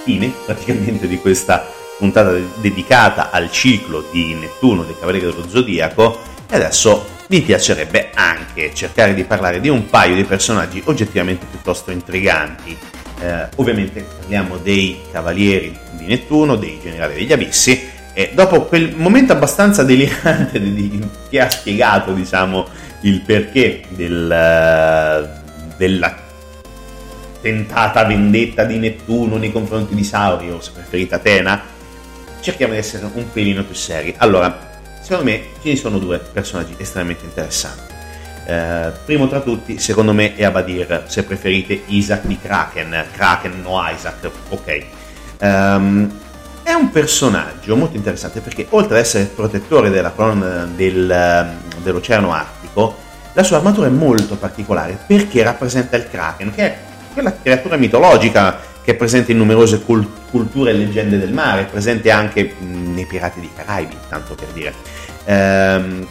fine 0.03 0.33
praticamente 0.45 1.07
di 1.07 1.19
questa 1.19 1.71
puntata 1.97 2.33
dedicata 2.57 3.31
al 3.31 3.49
ciclo 3.49 4.05
di 4.11 4.35
Nettuno 4.35 4.83
dei 4.83 4.97
Cavalieri 4.99 5.27
dello 5.27 5.49
Zodiaco 5.49 6.19
e 6.51 6.57
adesso 6.57 7.07
mi 7.29 7.43
piacerebbe 7.43 8.11
anche 8.13 8.75
cercare 8.75 9.15
di 9.15 9.23
parlare 9.23 9.61
di 9.61 9.69
un 9.69 9.87
paio 9.87 10.17
di 10.17 10.25
personaggi 10.25 10.83
oggettivamente 10.87 11.47
piuttosto 11.49 11.93
intriganti. 11.93 12.77
Eh, 13.21 13.47
ovviamente 13.55 14.05
parliamo 14.19 14.57
dei 14.57 15.03
Cavalieri 15.13 15.79
di 15.93 16.07
Nettuno, 16.07 16.57
dei 16.57 16.81
Generali 16.83 17.15
degli 17.15 17.33
Abissi 17.33 17.89
e 18.13 18.33
dopo 18.35 18.63
quel 18.63 18.97
momento 18.97 19.33
abbastanza 19.33 19.85
delirante 19.85 20.59
di, 20.61 21.09
che 21.31 21.39
ha 21.39 21.49
spiegato 21.49 22.13
diciamo 22.15 22.67
il 23.01 23.21
perché 23.23 23.83
del, 23.89 25.41
della 25.77 26.17
tentata 27.41 28.05
vendetta 28.05 28.65
di 28.65 28.79
Nettuno 28.79 29.37
nei 29.37 29.53
confronti 29.53 29.95
di 29.95 30.05
Sauri, 30.05 30.49
preferite 30.73 31.15
Atena, 31.15 31.63
cerchiamo 32.41 32.73
di 32.73 32.79
essere 32.79 33.09
un 33.13 33.31
pelino 33.31 33.65
più 33.65 33.75
seri. 33.75 34.15
Allora, 34.19 34.67
secondo 35.01 35.25
me 35.25 35.43
ci 35.63 35.77
sono 35.77 35.99
due 35.99 36.19
personaggi 36.19 36.75
estremamente 36.77 37.25
interessanti. 37.25 37.95
Eh, 38.47 38.93
primo 39.05 39.29
tra 39.29 39.41
tutti, 39.41 39.79
secondo 39.79 40.13
me, 40.13 40.35
è 40.35 40.45
Abadir, 40.45 41.05
se 41.07 41.23
preferite 41.23 41.83
Isaac 41.87 42.25
di 42.25 42.39
Kraken, 42.41 43.05
Kraken 43.13 43.61
no 43.63 43.81
Isaac, 43.95 44.31
ok. 44.49 44.85
Um, 45.41 46.11
è 46.63 46.73
un 46.73 46.91
personaggio 46.91 47.77
molto 47.77 47.97
interessante 47.97 48.41
perché 48.41 48.67
oltre 48.71 48.99
ad 48.99 49.05
essere 49.05 49.25
protettore 49.25 49.89
della 49.89 50.11
del, 50.75 51.57
dell'Oceano 51.83 52.33
Artico, 52.33 52.58
la 53.33 53.43
sua 53.43 53.59
armatura 53.59 53.87
è 53.87 53.91
molto 53.91 54.37
particolare 54.37 54.99
perché 55.07 55.43
rappresenta 55.43 55.97
il 55.97 56.09
Kraken, 56.09 56.55
che 56.55 56.63
è 56.63 56.77
quella 57.13 57.35
creatura 57.41 57.77
mitologica 57.77 58.59
che 58.83 58.93
è 58.93 58.97
presente 58.97 59.33
in 59.33 59.39
numerose 59.39 59.83
cult- 59.83 60.31
culture 60.31 60.71
e 60.71 60.75
leggende 60.75 61.19
del 61.19 61.33
mare, 61.33 61.65
presente 61.65 62.11
anche 62.11 62.55
nei 62.59 63.05
Pirati 63.05 63.41
dei 63.41 63.51
Caraibi, 63.55 63.97
tanto 64.09 64.35
per 64.35 64.49
dire. 64.49 64.73
Ehm, 65.25 66.07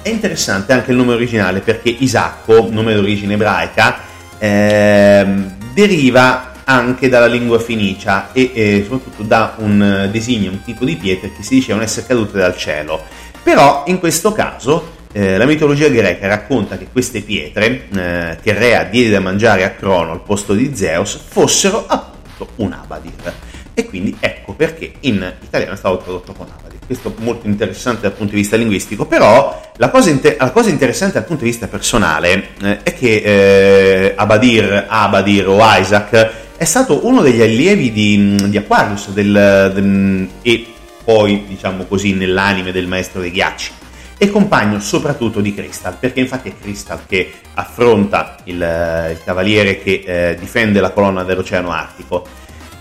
è 0.00 0.08
interessante 0.10 0.72
anche 0.72 0.90
il 0.90 0.96
nome 0.96 1.14
originale 1.14 1.60
perché 1.60 1.88
Isacco, 1.88 2.68
nome 2.70 2.94
d'origine 2.94 3.34
ebraica, 3.34 3.98
ehm, 4.38 5.56
deriva 5.72 6.52
anche 6.64 7.08
dalla 7.08 7.26
lingua 7.26 7.58
fenicia 7.58 8.30
e 8.32 8.50
eh, 8.54 8.82
soprattutto 8.88 9.22
da 9.22 9.54
un 9.58 9.82
eh, 9.82 10.10
disegno, 10.10 10.50
un 10.50 10.62
tipo 10.62 10.84
di 10.84 10.96
pietre 10.96 11.32
che 11.32 11.42
si 11.42 11.56
dicevano 11.56 11.84
essere 11.84 12.06
cadute 12.06 12.38
dal 12.38 12.56
cielo. 12.56 13.02
Però 13.42 13.84
in 13.86 13.98
questo 13.98 14.32
caso 14.32 14.92
eh, 15.16 15.36
la 15.36 15.44
mitologia 15.46 15.86
greca 15.86 16.26
racconta 16.26 16.76
che 16.76 16.88
queste 16.90 17.20
pietre 17.20 17.86
eh, 17.94 18.36
che 18.42 18.52
Rea 18.52 18.82
diede 18.82 19.10
da 19.10 19.20
mangiare 19.20 19.62
a 19.62 19.70
Crono 19.70 20.10
al 20.10 20.22
posto 20.22 20.54
di 20.54 20.74
Zeus 20.74 21.16
fossero 21.28 21.84
appunto 21.86 22.48
un 22.56 22.72
abadir. 22.72 23.32
E 23.74 23.86
quindi 23.86 24.16
ecco 24.18 24.54
perché 24.54 24.94
in 25.00 25.32
italiano 25.40 25.74
è 25.74 25.76
stato 25.76 25.98
tradotto 25.98 26.32
con 26.32 26.48
abadir. 26.52 26.80
Questo 26.84 27.14
è 27.16 27.22
molto 27.22 27.46
interessante 27.46 28.02
dal 28.02 28.12
punto 28.12 28.34
di 28.34 28.40
vista 28.40 28.56
linguistico, 28.56 29.06
però 29.06 29.72
la 29.76 29.88
cosa, 29.88 30.10
inter- 30.10 30.36
la 30.36 30.50
cosa 30.50 30.70
interessante 30.70 31.14
dal 31.14 31.26
punto 31.26 31.44
di 31.44 31.50
vista 31.50 31.68
personale 31.68 32.48
eh, 32.60 32.82
è 32.82 32.92
che 32.92 33.22
eh, 33.24 34.12
Abadir, 34.16 34.86
Abadir 34.88 35.46
o 35.46 35.58
Isaac 35.60 36.30
è 36.56 36.64
stato 36.64 37.06
uno 37.06 37.22
degli 37.22 37.40
allievi 37.40 37.92
di, 37.92 38.48
di 38.48 38.56
Aquarius 38.56 39.10
del, 39.10 39.70
del, 39.72 40.28
e 40.42 40.66
poi, 41.04 41.44
diciamo 41.46 41.84
così, 41.84 42.14
nell'anime 42.14 42.72
del 42.72 42.88
maestro 42.88 43.20
dei 43.20 43.30
ghiacci 43.30 43.82
e 44.24 44.30
compagno 44.30 44.80
soprattutto 44.80 45.40
di 45.40 45.54
Crystal, 45.54 45.96
perché 45.98 46.20
infatti 46.20 46.48
è 46.48 46.54
Crystal 46.60 47.00
che 47.06 47.32
affronta 47.54 48.36
il, 48.44 48.54
il 48.54 49.20
cavaliere 49.24 49.80
che 49.80 50.02
eh, 50.04 50.36
difende 50.38 50.80
la 50.80 50.90
colonna 50.90 51.22
dell'Oceano 51.22 51.70
Artico. 51.70 52.26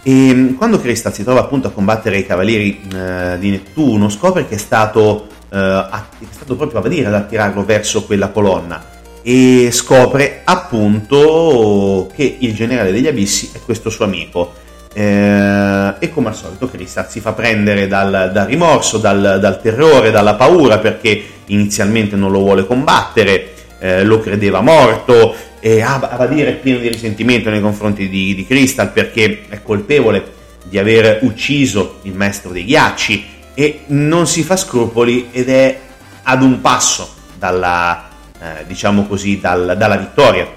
E 0.04 0.12
mm, 0.34 0.56
quando 0.56 0.80
Crystal 0.80 1.14
si 1.14 1.24
trova 1.24 1.42
appunto 1.42 1.68
a 1.68 1.72
combattere 1.72 2.18
i 2.18 2.26
cavalieri 2.26 2.82
eh, 2.94 3.38
di 3.40 3.50
Nettuno, 3.52 4.10
scopre 4.10 4.48
che 4.48 4.56
è 4.56 4.58
stato, 4.58 5.28
eh, 5.50 5.58
è 5.90 6.26
stato 6.32 6.56
proprio 6.56 6.80
Avadir 6.80 7.08
ad 7.08 7.14
attirarlo 7.14 7.64
verso 7.64 8.04
quella 8.04 8.30
colonna 8.30 8.92
e 9.26 9.70
scopre 9.72 10.42
appunto 10.44 12.12
che 12.14 12.38
il 12.40 12.54
generale 12.54 12.92
degli 12.92 13.08
abissi 13.08 13.52
è 13.54 13.60
questo 13.64 13.90
suo 13.90 14.06
amico. 14.06 14.54
Eh, 14.96 15.94
e 15.98 16.10
come 16.14 16.28
al 16.28 16.36
solito 16.36 16.70
Krista 16.70 17.08
si 17.08 17.20
fa 17.20 17.34
prendere 17.34 17.88
dal, 17.88 18.30
dal 18.32 18.46
rimorso, 18.46 19.00
dal, 19.00 19.40
dal, 19.40 19.60
terrore, 19.60 20.12
dalla 20.12 20.36
paura 20.36 20.78
perché 20.78 21.33
inizialmente 21.48 22.16
non 22.16 22.32
lo 22.32 22.40
vuole 22.40 22.66
combattere, 22.66 23.54
eh, 23.80 24.04
lo 24.04 24.20
credeva 24.20 24.62
morto 24.62 25.36
e 25.60 25.82
Avadir 25.82 26.48
è 26.48 26.56
pieno 26.56 26.80
di 26.80 26.90
risentimento 26.90 27.50
nei 27.50 27.62
confronti 27.62 28.10
di, 28.10 28.36
di 28.36 28.46
Crystal 28.46 28.92
perché 28.92 29.46
è 29.50 29.62
colpevole 29.62 30.42
di 30.64 30.78
aver 30.78 31.20
ucciso 31.22 32.00
il 32.04 32.14
maestro 32.14 32.52
dei 32.52 32.66
ghiacci 32.66 33.26
e 33.54 33.82
non 33.88 34.28
si 34.28 34.44
fa 34.44 34.58
scrupoli 34.58 35.30
ed 35.32 35.50
è 35.50 35.80
ad 36.24 36.42
un 36.42 36.62
passo 36.62 37.14
dalla, 37.38 38.10
eh, 38.42 38.66
diciamo 38.66 39.06
così, 39.06 39.40
dal, 39.40 39.76
dalla 39.78 39.98
vittoria. 39.98 40.48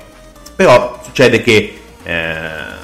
Però 0.55 1.01
succede 1.05 1.43
che 1.43 1.79
eh, 2.03 2.75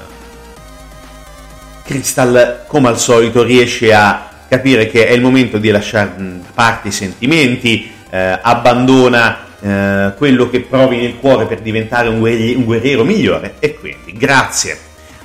Crystal, 1.84 2.64
come 2.66 2.88
al 2.88 2.98
solito, 2.98 3.42
riesce 3.42 3.92
a 3.92 4.30
capire 4.48 4.86
che 4.88 5.06
è 5.06 5.12
il 5.12 5.22
momento 5.22 5.58
di 5.58 5.70
lasciare 5.70 6.14
da 6.16 6.50
parte 6.52 6.88
i 6.88 6.92
sentimenti, 6.92 7.90
eh, 8.12 8.38
abbandona 8.42 9.38
eh, 9.58 10.12
quello 10.18 10.50
che 10.50 10.60
provi 10.60 10.98
nel 10.98 11.16
cuore 11.18 11.46
per 11.46 11.60
diventare 11.60 12.08
un, 12.08 12.18
guerri- 12.18 12.54
un 12.54 12.64
guerriero 12.64 13.04
migliore 13.04 13.54
e 13.58 13.74
quindi 13.74 14.12
grazie 14.12 14.78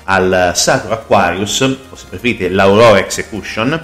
al 0.05 0.53
Sacro 0.55 0.93
Aquarius, 0.93 1.59
o 1.89 1.95
se 1.95 2.05
preferite 2.07 2.47
l'Aurora 2.47 2.99
Execution, 2.99 3.77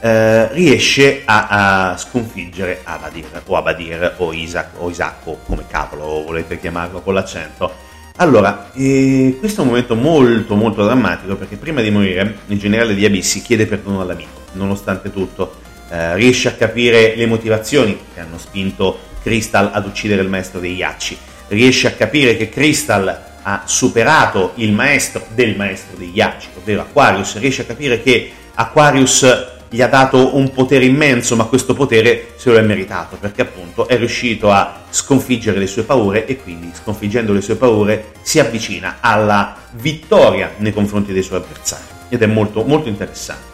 eh, 0.00 0.52
riesce 0.52 1.22
a, 1.24 1.92
a, 1.92 1.96
sconfiggere 1.96 2.80
Abadir 2.84 3.42
o 3.46 3.56
Abadir 3.56 4.14
o 4.18 4.34
Isaac 4.34 4.70
o 4.76 4.90
Isacco 4.90 5.38
come 5.46 5.64
cavolo 5.66 6.22
volete 6.24 6.60
chiamarlo 6.60 7.00
con 7.00 7.14
l'accento. 7.14 7.72
Allora 8.16 8.70
eh, 8.74 9.38
questo 9.40 9.62
è 9.62 9.64
un 9.64 9.70
momento 9.70 9.94
molto 9.94 10.56
molto 10.56 10.84
drammatico 10.84 11.36
perché 11.36 11.56
prima 11.56 11.80
di 11.80 11.90
morire 11.90 12.40
il 12.48 12.58
generale 12.58 12.94
di 12.94 13.06
Abissi 13.06 13.40
chiede 13.40 13.64
perdono 13.64 14.02
all'amico 14.02 14.42
nonostante 14.52 15.10
tutto 15.10 15.70
eh, 15.92 16.14
riesce 16.16 16.48
a 16.48 16.52
capire 16.52 17.14
le 17.14 17.26
motivazioni 17.26 17.98
che 18.14 18.20
hanno 18.20 18.38
spinto 18.38 18.98
Crystal 19.22 19.70
ad 19.74 19.84
uccidere 19.84 20.22
il 20.22 20.28
maestro 20.28 20.58
dei 20.58 20.74
ghiacci. 20.74 21.18
Riesce 21.48 21.86
a 21.86 21.92
capire 21.92 22.34
che 22.34 22.48
Crystal 22.48 23.24
ha 23.42 23.62
superato 23.66 24.52
il 24.54 24.72
maestro 24.72 25.26
del 25.34 25.54
maestro 25.54 25.98
dei 25.98 26.10
ghiacci 26.10 26.48
ovvero 26.56 26.80
Aquarius. 26.80 27.38
Riesce 27.38 27.62
a 27.62 27.64
capire 27.66 28.02
che 28.02 28.32
Aquarius 28.54 29.50
gli 29.68 29.82
ha 29.82 29.86
dato 29.86 30.34
un 30.36 30.50
potere 30.52 30.86
immenso, 30.86 31.36
ma 31.36 31.44
questo 31.44 31.74
potere 31.74 32.32
se 32.36 32.50
lo 32.50 32.56
è 32.56 32.62
meritato, 32.62 33.16
perché 33.16 33.42
appunto 33.42 33.86
è 33.86 33.98
riuscito 33.98 34.50
a 34.50 34.84
sconfiggere 34.88 35.58
le 35.58 35.66
sue 35.66 35.82
paure 35.82 36.24
e 36.24 36.36
quindi 36.36 36.70
sconfiggendo 36.72 37.34
le 37.34 37.42
sue 37.42 37.56
paure 37.56 38.12
si 38.22 38.38
avvicina 38.38 38.96
alla 39.00 39.56
vittoria 39.72 40.54
nei 40.56 40.72
confronti 40.72 41.12
dei 41.12 41.22
suoi 41.22 41.40
avversari. 41.40 41.84
Ed 42.08 42.22
è 42.22 42.26
molto, 42.26 42.64
molto 42.64 42.88
interessante. 42.88 43.51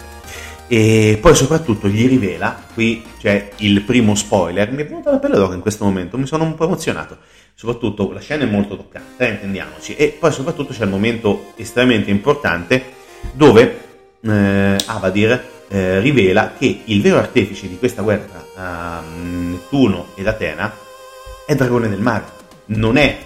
E 0.70 1.18
poi 1.18 1.34
soprattutto 1.34 1.88
gli 1.88 2.06
rivela, 2.06 2.62
qui 2.74 3.02
c'è 3.18 3.52
il 3.56 3.80
primo 3.80 4.14
spoiler, 4.14 4.70
mi 4.70 4.82
è 4.82 4.86
venuta 4.86 5.10
la 5.10 5.18
pelle 5.18 5.36
d'oro 5.36 5.54
in 5.54 5.60
questo 5.60 5.84
momento, 5.84 6.18
mi 6.18 6.26
sono 6.26 6.44
un 6.44 6.54
po' 6.54 6.64
emozionato, 6.64 7.16
soprattutto 7.54 8.12
la 8.12 8.20
scena 8.20 8.44
è 8.44 8.46
molto 8.46 8.76
toccante, 8.76 9.26
eh, 9.26 9.30
intendiamoci, 9.30 9.96
e 9.96 10.08
poi 10.08 10.30
soprattutto 10.30 10.74
c'è 10.74 10.84
il 10.84 10.90
momento 10.90 11.52
estremamente 11.56 12.10
importante 12.10 12.84
dove 13.32 13.80
eh, 14.20 14.76
Avadir 14.84 15.44
eh, 15.68 16.00
rivela 16.00 16.52
che 16.58 16.82
il 16.84 17.00
vero 17.00 17.16
artefice 17.16 17.66
di 17.66 17.78
questa 17.78 18.02
guerra 18.02 18.44
a 18.54 19.00
Nettuno 19.00 20.08
ed 20.16 20.26
Atena 20.26 20.70
è 21.46 21.54
Dragone 21.54 21.88
del 21.88 22.00
Mare, 22.00 22.24
non 22.66 22.98
è 22.98 23.18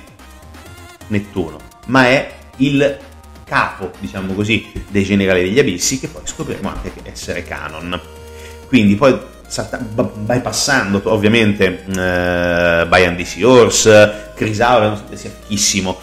Nettuno, 1.08 1.58
ma 1.86 2.06
è 2.06 2.32
il 2.58 2.98
capo, 3.52 3.90
diciamo 3.98 4.32
così, 4.32 4.72
dei 4.88 5.04
generali 5.04 5.42
degli 5.42 5.58
abissi, 5.58 6.00
che 6.00 6.08
poi 6.08 6.22
scopriremo 6.24 6.70
anche 6.70 6.90
essere 7.02 7.44
canon. 7.44 8.00
Quindi 8.66 8.94
poi 8.94 9.14
bypassando 10.14 11.02
ovviamente 11.04 11.84
eh, 11.84 12.86
Bayan 12.88 13.14
di 13.14 13.26
Seahorse, 13.26 14.30
Crisaura, 14.34 14.98
sia 15.12 15.30
fichissimo. 15.38 15.98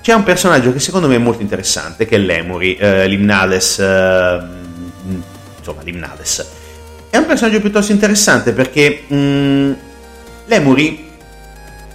C'è 0.00 0.14
un 0.14 0.22
personaggio 0.22 0.72
che 0.72 0.78
secondo 0.78 1.08
me 1.08 1.16
è 1.16 1.18
molto 1.18 1.42
interessante, 1.42 2.06
che 2.06 2.16
è 2.16 2.18
l'Emory, 2.18 2.76
eh, 2.76 3.06
l'Imnades 3.06 3.78
eh, 3.80 4.40
insomma 5.58 5.82
Limnades. 5.82 6.46
È 7.10 7.18
un 7.18 7.26
personaggio 7.26 7.60
piuttosto 7.60 7.92
interessante 7.92 8.52
perché 8.52 9.04
mh, 9.06 9.14
mm, 9.14 9.72
Lemuri 10.46 11.06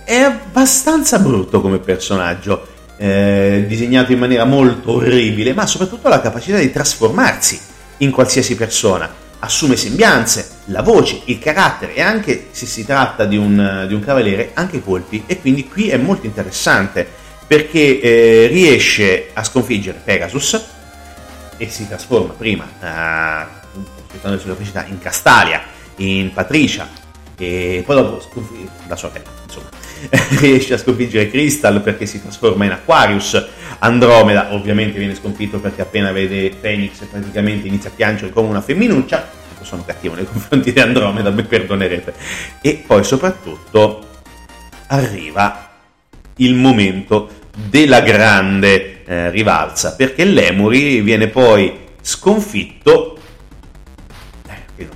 è 0.03 0.19
abbastanza 0.19 1.17
brutto 1.17 1.61
come 1.61 1.79
personaggio, 1.79 2.67
eh, 2.97 3.65
disegnato 3.67 4.11
in 4.11 4.19
maniera 4.19 4.45
molto 4.45 4.93
orribile, 4.93 5.53
ma 5.53 5.65
soprattutto 5.65 6.09
la 6.09 6.21
capacità 6.21 6.57
di 6.57 6.71
trasformarsi 6.71 7.59
in 7.97 8.11
qualsiasi 8.11 8.55
persona. 8.55 9.21
assume 9.39 9.75
sembianze, 9.75 10.49
la 10.67 10.81
voce, 10.81 11.21
il 11.25 11.37
carattere 11.37 11.95
e 11.95 12.01
anche 12.01 12.47
se 12.51 12.65
si 12.65 12.85
tratta 12.85 13.25
di 13.25 13.35
un, 13.35 13.83
di 13.89 13.93
un 13.93 13.99
cavaliere, 13.99 14.51
anche 14.53 14.77
i 14.77 14.81
colpi. 14.81 15.23
E 15.25 15.41
quindi 15.41 15.67
qui 15.67 15.89
è 15.89 15.97
molto 15.97 16.25
interessante 16.25 17.05
perché 17.45 17.99
eh, 17.99 18.47
riesce 18.47 19.31
a 19.33 19.43
sconfiggere 19.43 19.99
Pegasus 20.01 20.65
e 21.57 21.69
si 21.69 21.85
trasforma 21.87 22.33
prima, 22.33 22.63
uh, 22.63 24.27
le 24.29 24.39
sue 24.39 24.51
capacità, 24.51 24.85
in 24.85 24.99
Castalia, 24.99 25.61
in 25.97 26.31
Patricia 26.33 26.87
e 27.37 27.83
poi 27.85 27.95
dopo 27.95 28.21
la 28.87 28.95
sorella, 28.95 29.29
insomma, 29.43 29.69
riesce 30.39 30.73
a 30.73 30.77
sconfiggere 30.77 31.29
Crystal 31.29 31.81
perché 31.81 32.05
si 32.05 32.21
trasforma 32.21 32.65
in 32.65 32.71
Aquarius, 32.71 33.45
Andromeda 33.79 34.53
ovviamente 34.53 34.97
viene 34.97 35.15
sconfitto 35.15 35.59
perché 35.59 35.81
appena 35.81 36.11
vede 36.11 36.51
Phoenix 36.59 37.03
praticamente 37.05 37.67
inizia 37.67 37.89
a 37.89 37.93
piangere 37.95 38.31
come 38.31 38.49
una 38.49 38.61
femminuccia, 38.61 39.41
sono 39.63 39.83
cattivo 39.85 40.15
nei 40.15 40.25
confronti 40.25 40.71
di 40.71 40.79
Andromeda, 40.79 41.29
mi 41.31 41.43
perdonerete, 41.43 42.13
e 42.61 42.83
poi 42.85 43.03
soprattutto 43.03 44.07
arriva 44.87 45.71
il 46.37 46.53
momento 46.55 47.29
della 47.55 48.01
grande 48.01 49.03
eh, 49.05 49.29
rivalsa, 49.29 49.95
perché 49.95 50.25
l'Emuri 50.25 51.01
viene 51.01 51.27
poi 51.27 51.79
sconfitto. 52.01 53.17
Eh, 54.47 54.87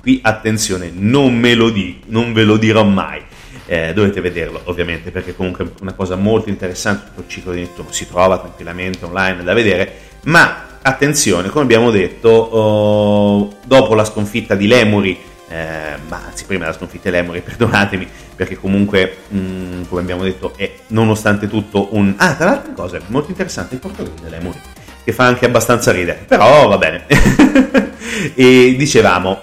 qui 0.00 0.20
attenzione, 0.22 0.90
non 0.92 1.34
me 1.34 1.54
lo 1.54 1.70
dico, 1.70 2.04
non 2.06 2.32
ve 2.32 2.44
lo 2.44 2.56
dirò 2.56 2.84
mai. 2.84 3.22
Eh, 3.68 3.92
dovete 3.92 4.20
vederlo 4.20 4.60
ovviamente 4.64 5.10
perché 5.10 5.34
comunque 5.34 5.64
è 5.64 5.68
una 5.80 5.94
cosa 5.94 6.14
molto 6.14 6.50
interessante 6.50 7.06
tutto 7.08 7.22
il 7.22 7.28
ciclo 7.28 7.50
di 7.50 7.62
Nettuno 7.62 7.90
si 7.90 8.06
trova 8.06 8.38
tranquillamente 8.38 9.04
online 9.04 9.42
da 9.42 9.54
vedere 9.54 9.92
ma 10.26 10.78
attenzione 10.80 11.48
come 11.48 11.64
abbiamo 11.64 11.90
detto 11.90 12.28
oh, 12.28 13.56
dopo 13.64 13.94
la 13.94 14.04
sconfitta 14.04 14.54
di 14.54 14.68
Lemuri 14.68 15.18
eh, 15.48 15.96
ma 16.06 16.22
anzi 16.26 16.44
prima 16.44 16.64
della 16.64 16.76
sconfitta 16.76 17.10
di 17.10 17.16
Lemuri 17.16 17.40
perdonatemi 17.42 18.08
perché 18.36 18.56
comunque, 18.56 19.16
mh, 19.28 19.38
mm, 19.38 19.82
come 19.88 20.02
abbiamo 20.02 20.22
detto, 20.22 20.52
è 20.56 20.70
nonostante 20.88 21.48
tutto 21.48 21.88
un... 21.92 22.14
Ah, 22.18 22.34
tra 22.34 22.44
l'altro 22.44 22.72
cosa 22.74 23.00
molto 23.06 23.30
interessante, 23.30 23.74
il 23.74 23.80
portoghese 23.80 24.22
dell'Emuri, 24.22 24.60
che 25.02 25.12
fa 25.12 25.24
anche 25.24 25.46
abbastanza 25.46 25.90
ridere, 25.90 26.24
però 26.28 26.68
va 26.68 26.76
bene. 26.76 27.06
e 28.34 28.74
dicevamo, 28.76 29.40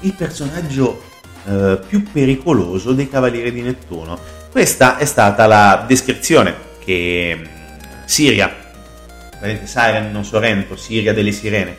il 0.00 0.14
personaggio 0.14 1.02
eh, 1.50 1.78
più 1.86 2.04
pericoloso 2.04 2.92
dei 2.92 3.08
Cavalieri 3.08 3.50
di 3.50 3.62
Nettuno. 3.62 4.16
Questa 4.52 4.98
è 4.98 5.04
stata 5.04 5.46
la 5.46 5.84
descrizione 5.86 6.54
che 6.84 7.36
mm, 7.36 7.44
Siria, 8.04 8.54
vedete 9.40 9.66
Siren, 9.66 10.12
non 10.12 10.24
Sorrento, 10.24 10.76
Siria 10.76 11.12
delle 11.12 11.32
Sirene, 11.32 11.76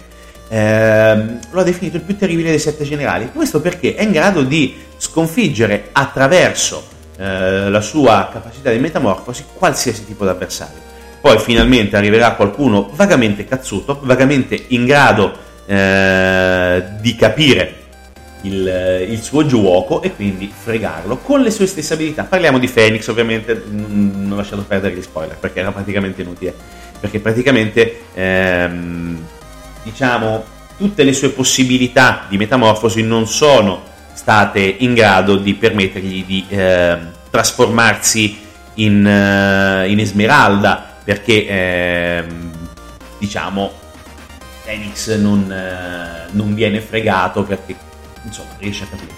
ehm, 0.50 1.40
lo 1.52 1.62
ha 1.62 1.64
definito 1.64 1.96
il 1.96 2.04
più 2.04 2.18
terribile 2.18 2.50
dei 2.50 2.60
sette 2.60 2.84
generali. 2.84 3.32
Questo 3.32 3.62
perché 3.62 3.96
è 3.96 4.04
in 4.04 4.12
grado 4.12 4.44
di 4.44 4.76
sconfiggere 4.98 5.90
attraverso 5.94 6.84
eh, 7.18 7.70
la 7.70 7.82
sua 7.82 8.30
capacità 8.32 8.72
di 8.72 8.80
metamorfosi 8.80 9.46
qualsiasi 9.54 10.06
tipo 10.06 10.26
di 10.26 10.32
avversario. 10.32 10.90
Poi 11.22 11.40
finalmente 11.40 11.96
arriverà 11.96 12.34
qualcuno 12.34 12.90
vagamente 12.94 13.46
cazzuto, 13.46 14.00
vagamente 14.04 14.66
in 14.70 14.86
grado 14.86 15.32
eh, 15.66 16.84
di 17.00 17.16
capire 17.16 17.81
il, 18.42 19.08
il, 19.10 19.22
suo 19.22 19.46
gioco 19.46 20.02
e 20.02 20.14
quindi 20.16 20.52
fregarlo 20.54 21.18
con 21.18 21.42
le 21.42 21.52
sue 21.52 21.68
stesse 21.68 21.94
abilità. 21.94 22.24
Parliamo 22.24 22.58
di 22.58 22.68
Phoenix, 22.68 23.08
ovviamente 23.08 23.64
non 23.70 24.30
ho 24.32 24.36
lasciato 24.36 24.64
perdere 24.64 24.96
gli 24.96 25.02
spoiler 25.02 25.38
perché 25.38 25.60
era 25.60 25.72
praticamente 25.72 26.22
inutile. 26.22 26.54
Perché 27.00 27.20
praticamente 27.20 28.02
ehm, 28.14 29.18
diciamo, 29.84 30.44
tutte 30.78 31.04
le 31.04 31.14
sue 31.14 31.30
possibilità 31.30 32.26
di 32.30 32.38
metamorfosi 32.38 33.04
non 33.04 33.28
sono 33.28 33.84
state 34.14 34.60
in 34.60 34.94
grado 34.94 35.38
di 35.38 35.54
permettergli 35.54 36.24
di 36.26 36.46
eh, 36.50 36.98
trasformarsi 37.30 38.50
in, 38.76 39.06
uh, 39.06 39.90
in, 39.90 40.00
Esmeralda 40.00 40.98
perché 41.04 41.48
eh, 41.48 42.24
diciamo 43.18 43.72
Phoenix 44.64 45.16
non, 45.18 45.42
uh, 45.42 46.36
non, 46.36 46.54
viene 46.54 46.80
fregato 46.80 47.44
perché 47.44 47.76
insomma 48.24 48.56
riesce 48.60 48.84
a 48.84 48.88
capire. 48.88 49.14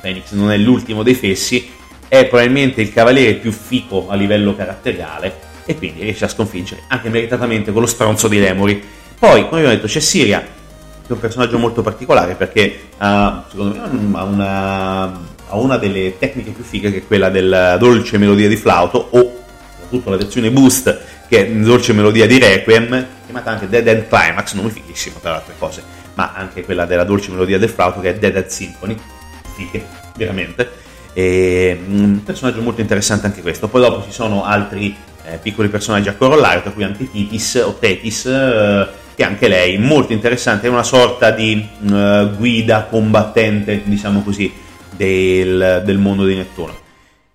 Phoenix 0.00 0.32
non 0.32 0.50
è 0.50 0.56
l'ultimo 0.56 1.02
dei 1.02 1.14
fessi 1.14 1.74
è 2.08 2.26
probabilmente 2.26 2.80
il 2.80 2.92
cavaliere 2.92 3.34
più 3.34 3.50
fico 3.50 4.08
a 4.08 4.14
livello 4.14 4.54
caratteriale 4.54 5.44
e 5.64 5.76
quindi 5.76 6.02
riesce 6.02 6.24
a 6.24 6.28
sconfiggere 6.28 6.82
anche 6.88 7.08
meritatamente 7.08 7.72
quello 7.72 7.86
stronzo 7.86 8.28
di 8.28 8.38
Lemuri. 8.38 8.82
Poi, 9.18 9.48
come 9.48 9.60
abbiamo 9.60 9.74
detto, 9.74 9.86
c'è 9.86 9.98
Siria, 9.98 10.40
che 10.40 11.08
è 11.08 11.12
un 11.12 11.18
personaggio 11.18 11.58
molto 11.58 11.82
particolare 11.82 12.34
perché 12.34 12.88
uh, 12.98 13.42
secondo 13.48 13.74
me 13.74 14.18
ha 14.18 14.24
una, 14.24 15.02
ha 15.48 15.56
una, 15.56 15.76
delle 15.78 16.16
tecniche 16.18 16.50
più 16.50 16.62
fighe 16.62 16.92
che 16.92 16.98
è 16.98 17.06
quella 17.06 17.28
della 17.28 17.76
dolce 17.76 18.18
melodia 18.18 18.48
di 18.48 18.56
flauto 18.56 19.08
o 19.10 19.36
soprattutto 19.80 20.10
la 20.10 20.16
versione 20.16 20.50
boost 20.50 21.00
che 21.28 21.46
è 21.46 21.50
dolce 21.50 21.92
melodia 21.92 22.26
di 22.26 22.38
Requiem, 22.38 23.06
chiamata 23.24 23.50
anche 23.50 23.68
Dead 23.68 23.86
End 23.86 24.06
Climax, 24.06 24.52
nome 24.54 24.70
fighissimo 24.70 25.18
tra 25.20 25.30
le 25.30 25.36
altre 25.36 25.54
cose, 25.58 25.82
ma 26.16 26.32
anche 26.34 26.64
quella 26.64 26.84
della 26.84 27.04
dolce 27.04 27.30
melodia 27.30 27.58
del 27.58 27.68
flauto 27.68 28.00
che 28.00 28.10
è 28.10 28.14
Dead 28.18 28.34
End 28.34 28.46
Symphony, 28.46 28.96
fighe, 29.54 29.86
veramente. 30.16 30.84
E, 31.12 31.78
un 31.86 32.22
personaggio 32.24 32.60
molto 32.60 32.80
interessante 32.80 33.26
anche 33.26 33.42
questo. 33.42 33.68
Poi 33.68 33.80
dopo 33.80 34.04
ci 34.04 34.12
sono 34.12 34.44
altri 34.44 34.94
eh, 35.24 35.38
piccoli 35.38 35.68
personaggi 35.68 36.08
a 36.08 36.14
corollario, 36.14 36.62
tra 36.62 36.70
cui 36.70 36.84
anche 36.84 37.10
Titis 37.10 37.54
o 37.64 37.74
Tetis, 37.74 38.26
eh, 38.26 38.88
che 39.14 39.24
anche 39.24 39.48
lei 39.48 39.78
molto 39.78 40.12
interessante, 40.12 40.66
è 40.66 40.70
una 40.70 40.82
sorta 40.82 41.30
di 41.30 41.66
uh, 41.80 42.36
guida 42.36 42.84
combattente, 42.84 43.80
diciamo 43.84 44.22
così, 44.22 44.52
del, 44.94 45.82
del, 45.84 45.96
mondo 45.96 46.26
di 46.26 46.34
Nettuno. 46.34 46.78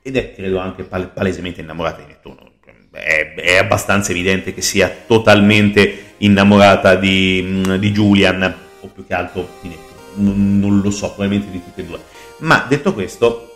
Ed 0.04 0.16
è, 0.16 0.34
credo, 0.36 0.60
anche 0.60 0.84
pal- 0.84 1.10
palesemente 1.12 1.62
innamorata 1.62 2.02
di 2.02 2.08
Nettuno. 2.08 2.52
È, 2.92 3.34
è, 3.36 3.58
abbastanza 3.58 4.12
evidente 4.12 4.54
che 4.54 4.62
sia 4.62 4.94
totalmente 5.08 6.14
innamorata 6.18 6.96
di, 6.96 7.80
di 7.80 7.92
Julian, 7.92 8.61
più 8.94 9.06
che 9.06 9.14
altro 9.14 9.48
di 9.62 9.70
Nettuno. 9.70 10.00
Non, 10.14 10.60
non, 10.60 10.82
lo 10.82 10.92
so, 10.92 11.08
probabilmente 11.08 11.50
di 11.50 11.64
tutte 11.64 11.82
e 11.82 11.86
due. 11.86 12.00
Ma 12.38 12.66
detto 12.68 12.94
questo, 12.94 13.52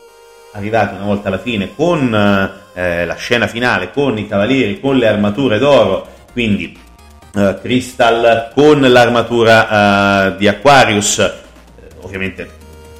arrivati 0.51 0.95
una 0.95 1.05
volta 1.05 1.27
alla 1.27 1.39
fine 1.39 1.75
con 1.75 2.13
eh, 2.73 3.05
la 3.05 3.15
scena 3.15 3.47
finale, 3.47 3.91
con 3.91 4.17
i 4.17 4.27
cavalieri, 4.27 4.79
con 4.79 4.97
le 4.97 5.07
armature 5.07 5.57
d'oro, 5.57 6.07
quindi 6.31 6.77
uh, 7.33 7.59
Crystal 7.61 8.51
con 8.53 8.81
l'armatura 8.81 10.31
uh, 10.31 10.37
di 10.37 10.47
Aquarius, 10.47 11.17
uh, 11.17 12.05
ovviamente 12.05 12.49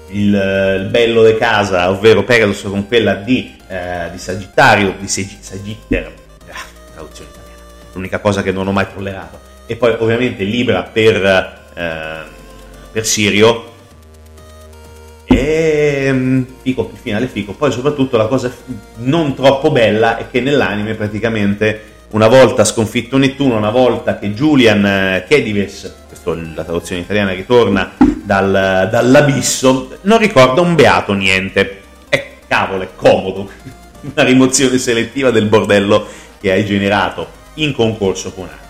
il, 0.10 0.34
il, 0.34 0.88
bello 0.90 1.24
de 1.24 1.38
casa, 1.38 1.90
ovvero 1.90 2.24
Pegasus 2.24 2.70
con 2.70 2.88
quella 2.88 3.16
di, 3.16 3.54
di 4.12 4.18
Sagittario, 4.18 4.96
di 5.00 5.08
Sag- 5.08 5.40
Sagitter, 5.40 6.14
ah, 6.50 6.94
traduzione 6.94 7.32
italiana, 7.32 7.62
l'unica 7.94 8.20
cosa 8.20 8.42
che 8.42 8.52
non 8.52 8.68
ho 8.68 8.72
mai 8.72 8.86
tollerato, 8.94 9.40
e 9.66 9.76
poi 9.76 9.96
ovviamente 9.98 10.44
Libra 10.44 10.84
per, 10.84 11.64
per 11.76 13.06
Sirio, 13.06 13.74
e 15.26 16.10
um, 16.12 16.46
fico, 16.62 16.90
il 16.94 17.00
finale 17.00 17.28
fico. 17.28 17.54
Poi 17.54 17.72
soprattutto 17.72 18.18
la 18.18 18.28
cosa 18.28 18.52
non 18.98 19.36
troppo 19.36 19.72
bella 19.72 20.18
è 20.18 20.30
che 20.30 20.40
nell'anime 20.40 20.94
praticamente 20.94 21.94
una 22.12 22.28
volta 22.28 22.64
sconfitto 22.64 23.18
Nettuno, 23.18 23.58
una 23.58 23.72
volta 23.72 24.18
che 24.18 24.32
Julian 24.32 24.86
eh, 24.86 25.26
Kedives, 25.28 25.94
questa 26.08 26.32
è 26.32 26.36
la 26.56 26.64
traduzione 26.64 27.02
italiana, 27.02 27.34
ritorna 27.34 27.94
dal, 28.24 28.88
dall'abisso, 28.90 29.98
non 30.02 30.20
ricorda 30.20 30.62
un 30.62 30.76
beato 30.76 31.14
niente. 31.14 31.82
E 32.08 32.38
cavolo, 32.48 32.84
è 32.84 32.90
comodo. 32.96 33.50
Una 34.14 34.24
rimozione 34.24 34.78
selettiva 34.78 35.32
del 35.32 35.48
bordello 35.48 36.08
che 36.40 36.52
hai 36.52 36.64
generato 36.64 37.28
in 37.56 37.74
concorso 37.74 38.32
con 38.32 38.44
altri. 38.44 38.65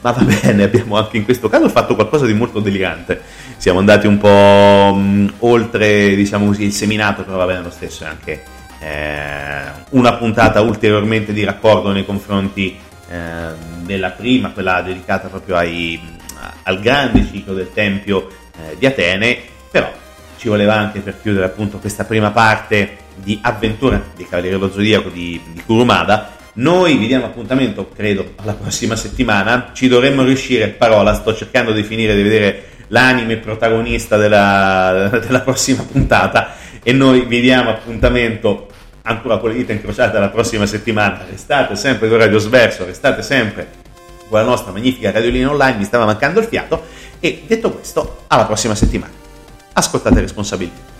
Ma 0.00 0.10
va 0.12 0.22
bene, 0.22 0.62
abbiamo 0.62 0.96
anche 0.96 1.16
in 1.16 1.24
questo 1.24 1.48
caso 1.48 1.68
fatto 1.68 1.94
qualcosa 1.94 2.26
di 2.26 2.34
molto 2.34 2.60
delirante. 2.60 3.20
Siamo 3.56 3.78
andati 3.78 4.06
un 4.06 4.18
po' 4.18 4.94
mh, 4.94 5.34
oltre, 5.40 6.14
diciamo 6.14 6.46
così, 6.46 6.64
il 6.64 6.72
seminato, 6.72 7.24
però 7.24 7.36
va 7.36 7.46
bene 7.46 7.62
lo 7.62 7.70
stesso, 7.70 8.04
è 8.04 8.06
anche 8.06 8.42
eh, 8.80 9.62
una 9.90 10.14
puntata 10.14 10.60
ulteriormente 10.60 11.32
di 11.32 11.44
raccordo 11.44 11.92
nei 11.92 12.04
confronti 12.04 12.76
eh, 13.08 13.48
della 13.82 14.10
prima, 14.10 14.50
quella 14.50 14.82
dedicata 14.82 15.28
proprio 15.28 15.56
ai, 15.56 16.00
al 16.64 16.80
grande 16.80 17.26
ciclo 17.30 17.54
del 17.54 17.70
Tempio 17.72 18.28
eh, 18.56 18.76
di 18.78 18.86
Atene, 18.86 19.38
però 19.70 19.92
ci 20.36 20.48
voleva 20.48 20.74
anche 20.74 21.00
per 21.00 21.20
chiudere 21.20 21.46
appunto 21.46 21.78
questa 21.78 22.04
prima 22.04 22.30
parte 22.32 22.98
di 23.14 23.38
avventura 23.42 24.02
dei 24.16 24.26
Cavalieri 24.28 24.58
dello 24.58 24.72
Zodiaco 24.72 25.08
di, 25.08 25.40
di 25.52 25.62
Kurumada. 25.64 26.40
Noi 26.54 26.98
vi 26.98 27.06
diamo 27.06 27.24
appuntamento, 27.24 27.88
credo, 27.88 28.34
alla 28.36 28.52
prossima 28.52 28.94
settimana. 28.94 29.70
Ci 29.72 29.88
dovremmo 29.88 30.22
riuscire, 30.22 30.68
parola, 30.68 31.14
sto 31.14 31.34
cercando 31.34 31.72
di 31.72 31.82
finire 31.82 32.14
di 32.14 32.22
vedere 32.22 32.64
l'anime 32.88 33.38
protagonista 33.38 34.18
della, 34.18 35.08
della 35.24 35.40
prossima 35.40 35.82
puntata 35.82 36.54
e 36.82 36.92
noi 36.92 37.24
vi 37.24 37.40
diamo 37.40 37.70
appuntamento 37.70 38.68
ancora 39.02 39.38
con 39.38 39.50
le 39.50 39.56
dita 39.56 39.72
incrociate 39.72 40.18
la 40.18 40.28
prossima 40.28 40.66
settimana. 40.66 41.24
Restate 41.28 41.74
sempre 41.74 42.10
con 42.10 42.18
Radio 42.18 42.38
Sverso, 42.38 42.84
restate 42.84 43.22
sempre 43.22 43.68
con 44.28 44.38
la 44.38 44.44
nostra 44.44 44.72
magnifica 44.72 45.10
radiolina 45.10 45.50
online, 45.50 45.78
mi 45.78 45.84
stava 45.84 46.04
mancando 46.04 46.40
il 46.40 46.46
fiato 46.46 46.84
e 47.18 47.44
detto 47.46 47.70
questo, 47.70 48.24
alla 48.26 48.44
prossima 48.44 48.74
settimana. 48.74 49.12
Ascoltate 49.72 50.20
responsabilità. 50.20 50.91